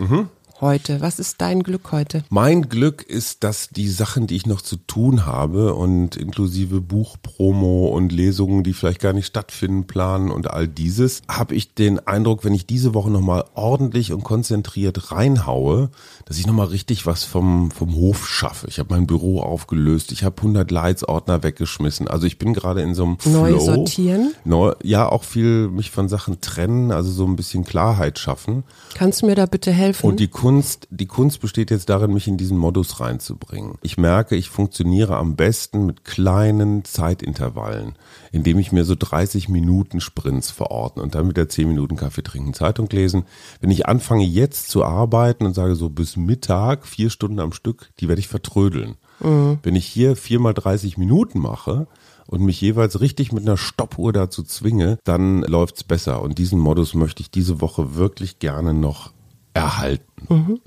heute. 0.61 1.00
Was 1.00 1.19
ist 1.19 1.40
dein 1.40 1.62
Glück 1.62 1.92
heute? 1.92 2.25
Mein 2.28 2.69
Glück 2.69 3.02
ist, 3.02 3.45
dass 3.45 3.69
die 3.69 3.88
Sachen, 3.88 4.26
die 4.26 4.37
ich 4.37 4.47
noch 4.47 4.61
zu 4.61 4.76
tun 4.76 5.26
habe 5.26 5.75
und 5.75 6.16
inklusive 6.16 6.80
Buchpromo 6.80 7.88
und 7.88 8.12
Lesungen, 8.12 8.62
die 8.62 8.73
vielleicht 8.73 9.00
gar 9.00 9.12
nicht 9.12 9.26
stattfinden, 9.26 9.87
planen 9.87 10.30
und 10.30 10.50
all 10.50 10.69
dieses, 10.69 11.23
habe 11.28 11.54
ich 11.54 11.75
den 11.75 11.99
Eindruck, 12.07 12.45
wenn 12.45 12.54
ich 12.54 12.66
diese 12.66 12.95
Woche 12.95 13.11
nochmal 13.11 13.45
ordentlich 13.54 14.12
und 14.12 14.23
konzentriert 14.23 15.12
reinhaue, 15.12 15.90
dass 16.31 16.39
ich 16.39 16.47
nochmal 16.47 16.69
richtig 16.69 17.07
was 17.07 17.25
vom, 17.25 17.73
vom 17.73 17.97
Hof 17.97 18.29
schaffe. 18.29 18.69
Ich 18.69 18.79
habe 18.79 18.95
mein 18.95 19.09
Büro 19.09 19.41
aufgelöst, 19.41 20.13
ich 20.13 20.23
habe 20.23 20.37
100 20.37 20.71
Leitsordner 20.71 21.43
weggeschmissen. 21.43 22.07
Also 22.07 22.25
ich 22.25 22.39
bin 22.39 22.55
gerade 22.55 22.83
in 22.83 22.95
so 22.95 23.03
einem 23.03 23.17
Neu 23.25 23.55
Flow. 23.55 23.59
sortieren? 23.59 24.33
Neu, 24.45 24.75
ja, 24.85 25.09
auch 25.09 25.25
viel 25.25 25.67
mich 25.67 25.91
von 25.91 26.09
Sachen 26.09 26.41
trennen, 26.41 26.93
also 26.93 27.11
so 27.11 27.27
ein 27.27 27.35
bisschen 27.35 27.65
Klarheit 27.65 28.21
schaffen. 28.21 28.63
Kannst 28.95 29.23
du 29.23 29.27
mir 29.27 29.35
da 29.35 29.47
bitte 29.47 29.73
helfen? 29.73 30.07
Und 30.07 30.21
die 30.21 30.29
Kunst, 30.29 30.87
die 30.91 31.07
Kunst 31.07 31.41
besteht 31.41 31.73
jetzt 31.73 31.89
darin, 31.89 32.15
mich 32.15 32.29
in 32.29 32.37
diesen 32.37 32.59
Modus 32.59 33.01
reinzubringen. 33.01 33.75
Ich 33.83 33.99
merke, 33.99 34.37
ich 34.37 34.51
funktioniere 34.51 35.17
am 35.17 35.35
besten 35.35 35.85
mit 35.85 36.05
kleinen 36.05 36.85
Zeitintervallen, 36.85 37.97
indem 38.31 38.61
ich 38.61 38.71
mir 38.71 38.85
so 38.85 38.95
30 38.97 39.49
Minuten 39.49 40.01
Sprints 40.01 40.53
verordne 40.53 41.03
und 41.03 41.17
dann 41.17 41.29
wieder 41.29 41.49
10 41.49 41.67
Minuten 41.67 41.97
Kaffee 41.97 42.23
trinken, 42.23 42.55
Zeitung 42.55 42.89
lesen. 42.91 43.25
Wenn 43.61 43.73
ich 43.73 43.87
anfange 43.87 44.25
jetzt 44.25 44.71
zu 44.71 44.85
arbeiten 44.85 45.45
und 45.45 45.55
sage 45.55 45.75
so 45.75 45.89
bis 45.89 46.20
Mittag, 46.25 46.87
vier 46.87 47.11
Stunden 47.11 47.41
am 47.41 47.53
Stück, 47.53 47.91
die 48.00 48.09
werde 48.09 48.21
ich 48.21 48.29
vertrödeln. 48.29 48.97
Wenn 49.21 49.77
ich 49.77 49.87
hier 49.87 50.17
viermal 50.17 50.55
30 50.55 50.97
Minuten 50.97 51.41
mache, 51.41 51.87
und 52.31 52.43
mich 52.43 52.61
jeweils 52.61 53.00
richtig 53.00 53.33
mit 53.33 53.43
einer 53.43 53.57
Stoppuhr 53.57 54.12
dazu 54.12 54.45
zwinge, 54.45 55.00
dann 55.03 55.43
läuft's 55.43 55.83
besser. 55.83 56.23
Und 56.23 56.39
diesen 56.39 56.61
Modus 56.61 56.95
möchte 56.95 57.23
ich 57.23 57.33
diese 57.33 57.61
Woche 57.61 57.97
wirklich 57.97 58.39
gerne 58.39 58.73
noch 58.73 59.13
erhalten. 59.52 60.61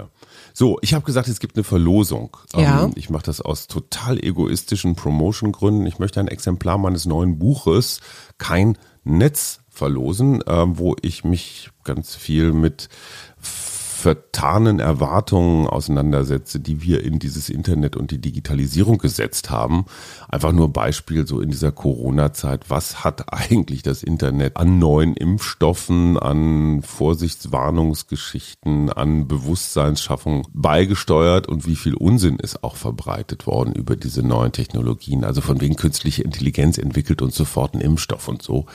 So, 0.55 0.79
ich 0.83 0.95
habe 0.95 1.05
gesagt, 1.05 1.29
es 1.29 1.41
gibt 1.41 1.57
eine 1.57 1.65
Verlosung. 1.65 2.37
Ja. 2.55 2.85
Ähm, 2.85 2.93
ich 2.97 3.11
mache 3.11 3.25
das 3.25 3.41
aus 3.41 3.67
total 3.69 4.23
egoistischen 4.23 4.97
Promotion-Gründen. 4.97 5.87
Ich 5.87 5.99
möchte 5.99 6.21
ein 6.21 6.29
Exemplar 6.29 6.79
meines 6.79 7.07
neuen 7.07 7.39
Buches, 7.39 8.01
kein 8.39 8.77
Netz, 9.05 9.61
verlosen, 9.79 10.43
ähm, 10.47 10.79
wo 10.79 10.97
ich 11.03 11.25
mich 11.25 11.71
ganz 11.85 12.17
viel 12.17 12.53
mit 12.53 12.89
vertanen 13.99 14.79
Erwartungen 14.79 15.67
auseinandersetze, 15.67 16.61
die 16.61 16.83
wir 16.83 17.03
in 17.03 17.19
dieses 17.19 17.49
Internet 17.49 17.97
und 17.97 18.13
die 18.13 18.21
Digitalisierung 18.21 18.99
gesetzt 18.99 19.51
haben. 19.51 19.87
Einfach 20.29 20.53
nur 20.53 20.73
Beispiel 20.73 21.27
so 21.27 21.41
in 21.41 21.51
dieser 21.51 21.73
Corona-Zeit. 21.73 22.71
Was 22.71 23.03
hat 23.03 23.33
eigentlich 23.33 23.83
das 23.83 24.05
Internet 24.05 24.57
an 24.57 24.79
neuen 24.79 25.15
Impfstoffen, 25.15 26.17
an 26.17 26.83
Vorsichtswarnungsgeschichten, 26.83 28.93
an 28.93 29.27
Bewusstseinsschaffung 29.27 30.47
beigesteuert 30.53 31.49
und 31.49 31.67
wie 31.67 31.75
viel 31.75 31.95
Unsinn 31.95 32.39
ist 32.39 32.63
auch 32.63 32.77
verbreitet 32.77 33.49
worden 33.49 33.75
über 33.75 33.97
diese 33.97 34.23
neuen 34.23 34.53
Technologien? 34.53 35.25
Also 35.25 35.41
von 35.41 35.61
wegen 35.61 35.75
künstliche 35.75 36.23
Intelligenz 36.23 36.79
entwickelt 36.79 37.21
uns 37.21 37.35
sofort 37.35 37.75
einen 37.75 37.83
Impfstoff 37.83 38.29
und 38.29 38.43
so. 38.43 38.67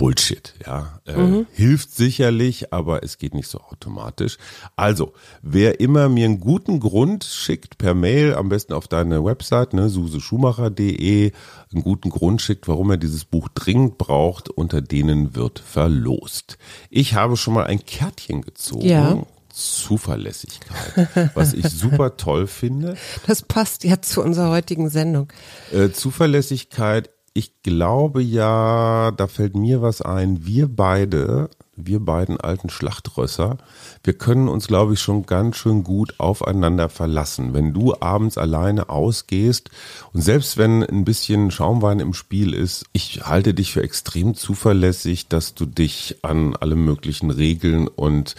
Bullshit, 0.00 0.54
ja. 0.66 0.98
Äh, 1.04 1.44
Hilft 1.52 1.94
sicherlich, 1.94 2.72
aber 2.72 3.04
es 3.04 3.18
geht 3.18 3.34
nicht 3.34 3.48
so 3.48 3.60
automatisch. 3.60 4.38
Also, 4.76 5.12
wer 5.42 5.80
immer 5.80 6.08
mir 6.08 6.24
einen 6.24 6.40
guten 6.40 6.80
Grund 6.80 7.24
schickt 7.24 7.78
per 7.78 7.94
Mail, 7.94 8.34
am 8.34 8.48
besten 8.48 8.72
auf 8.72 8.88
deine 8.88 9.24
Website, 9.24 9.74
ne, 9.74 9.88
suseschumacher.de, 9.88 11.32
einen 11.72 11.82
guten 11.82 12.10
Grund 12.10 12.40
schickt, 12.40 12.68
warum 12.68 12.90
er 12.90 12.96
dieses 12.96 13.24
Buch 13.24 13.48
dringend 13.54 13.98
braucht, 13.98 14.48
unter 14.48 14.80
denen 14.80 15.34
wird 15.34 15.58
verlost. 15.58 16.58
Ich 16.88 17.14
habe 17.14 17.36
schon 17.36 17.54
mal 17.54 17.66
ein 17.66 17.84
Kärtchen 17.84 18.42
gezogen. 18.42 18.86
Ja. 18.86 19.22
Zuverlässigkeit, 19.52 21.34
was 21.34 21.54
ich 21.54 21.68
super 21.68 22.16
toll 22.16 22.46
finde. 22.46 22.96
Das 23.26 23.42
passt 23.42 23.84
ja 23.84 24.00
zu 24.00 24.22
unserer 24.22 24.50
heutigen 24.50 24.90
Sendung. 24.90 25.32
Äh, 25.72 25.90
Zuverlässigkeit 25.90 27.10
ich 27.32 27.62
glaube 27.62 28.22
ja, 28.22 29.12
da 29.12 29.26
fällt 29.28 29.54
mir 29.54 29.82
was 29.82 30.02
ein. 30.02 30.44
Wir 30.46 30.66
beide, 30.66 31.48
wir 31.76 32.00
beiden 32.00 32.40
alten 32.40 32.70
Schlachtrösser, 32.70 33.58
wir 34.02 34.14
können 34.14 34.48
uns, 34.48 34.66
glaube 34.66 34.94
ich, 34.94 35.00
schon 35.00 35.26
ganz 35.26 35.56
schön 35.56 35.84
gut 35.84 36.18
aufeinander 36.18 36.88
verlassen. 36.88 37.54
Wenn 37.54 37.72
du 37.72 37.94
abends 38.00 38.36
alleine 38.36 38.88
ausgehst 38.88 39.70
und 40.12 40.22
selbst 40.22 40.56
wenn 40.56 40.82
ein 40.82 41.04
bisschen 41.04 41.52
Schaumwein 41.52 42.00
im 42.00 42.14
Spiel 42.14 42.52
ist, 42.52 42.86
ich 42.92 43.22
halte 43.22 43.54
dich 43.54 43.72
für 43.72 43.82
extrem 43.84 44.34
zuverlässig, 44.34 45.28
dass 45.28 45.54
du 45.54 45.66
dich 45.66 46.18
an 46.22 46.56
alle 46.56 46.76
möglichen 46.76 47.30
Regeln 47.30 47.86
und 47.86 48.34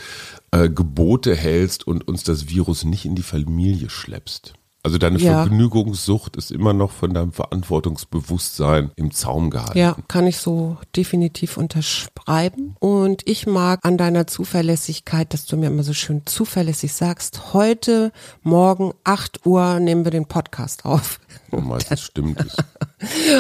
äh, 0.52 0.70
Gebote 0.70 1.34
hältst 1.34 1.88
und 1.88 2.06
uns 2.08 2.24
das 2.24 2.50
Virus 2.50 2.84
nicht 2.84 3.06
in 3.06 3.16
die 3.16 3.24
Familie 3.24 3.90
schleppst. 3.90 4.54
Also 4.84 4.98
deine 4.98 5.20
Ja. 5.20 5.44
Vergnügungssucht 5.44 6.36
ist 6.36 6.52
immer 6.52 6.74
noch 6.74 6.91
von 6.91 7.13
deinem 7.13 7.34
Verantwortungsbewusstsein 7.34 8.91
im 8.96 9.12
Zaum 9.12 9.52
gehalten. 9.52 9.78
Ja, 9.78 9.96
kann 10.08 10.26
ich 10.26 10.38
so 10.38 10.78
definitiv 10.96 11.58
unterschreiben. 11.58 12.76
Und 12.80 13.22
ich 13.28 13.46
mag 13.46 13.80
an 13.84 13.98
deiner 13.98 14.26
Zuverlässigkeit, 14.26 15.34
dass 15.34 15.46
du 15.46 15.56
mir 15.58 15.67
immer 15.67 15.84
so 15.84 15.94
schön 15.94 16.26
zuverlässig 16.26 16.94
sagst, 16.94 17.54
heute 17.54 18.12
Morgen 18.41 18.94
8 19.04 19.46
Uhr 19.46 19.80
nehmen 19.80 20.04
wir 20.04 20.12
den 20.12 20.26
Podcast 20.26 20.86
auf. 20.86 21.20
Und 21.52 21.67
meistens 21.67 22.02
stimmt 22.02 22.39
es. 22.39 22.56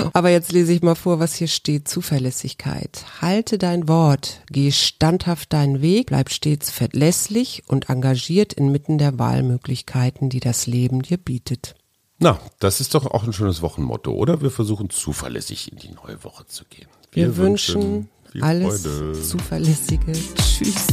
Aber 0.13 0.29
jetzt 0.29 0.51
lese 0.51 0.73
ich 0.73 0.81
mal 0.81 0.95
vor, 0.95 1.19
was 1.19 1.35
hier 1.35 1.47
steht. 1.47 1.87
Zuverlässigkeit. 1.87 3.05
Halte 3.21 3.57
dein 3.57 3.87
Wort, 3.87 4.41
geh 4.49 4.71
standhaft 4.71 5.53
deinen 5.53 5.81
Weg, 5.81 6.07
bleib 6.07 6.29
stets 6.29 6.71
verlässlich 6.71 7.63
und 7.67 7.89
engagiert 7.89 8.53
inmitten 8.53 8.97
der 8.97 9.19
Wahlmöglichkeiten, 9.19 10.29
die 10.29 10.39
das 10.39 10.67
Leben 10.67 11.01
dir 11.01 11.17
bietet. 11.17 11.75
Na, 12.19 12.39
das 12.59 12.81
ist 12.81 12.93
doch 12.93 13.07
auch 13.07 13.23
ein 13.23 13.33
schönes 13.33 13.61
Wochenmotto, 13.61 14.11
oder? 14.11 14.41
Wir 14.41 14.51
versuchen 14.51 14.89
zuverlässig 14.89 15.71
in 15.71 15.79
die 15.79 15.89
neue 15.89 16.23
Woche 16.23 16.45
zu 16.45 16.65
gehen. 16.65 16.87
Wir, 17.11 17.35
wünschen 17.35 18.09
viel 18.31 18.43
alles 18.43 18.83
Freude. 18.83 19.21
Zuverlässige. 19.21 20.11
Tschüss. 20.11 20.87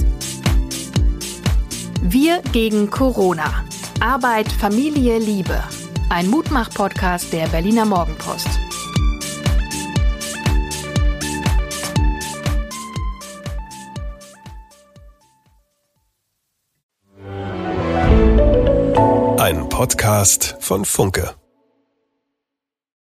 Wir 2.02 2.40
gegen 2.52 2.90
Corona. 2.90 3.64
Arbeit, 4.00 4.50
Familie, 4.50 5.18
Liebe. 5.18 5.62
Ein 6.10 6.28
Mutmach-Podcast 6.30 7.32
der 7.34 7.46
Berliner 7.48 7.84
Morgenpost. 7.84 8.48
Ein 19.38 19.68
Podcast 19.68 20.56
von 20.60 20.86
Funke. 20.86 21.37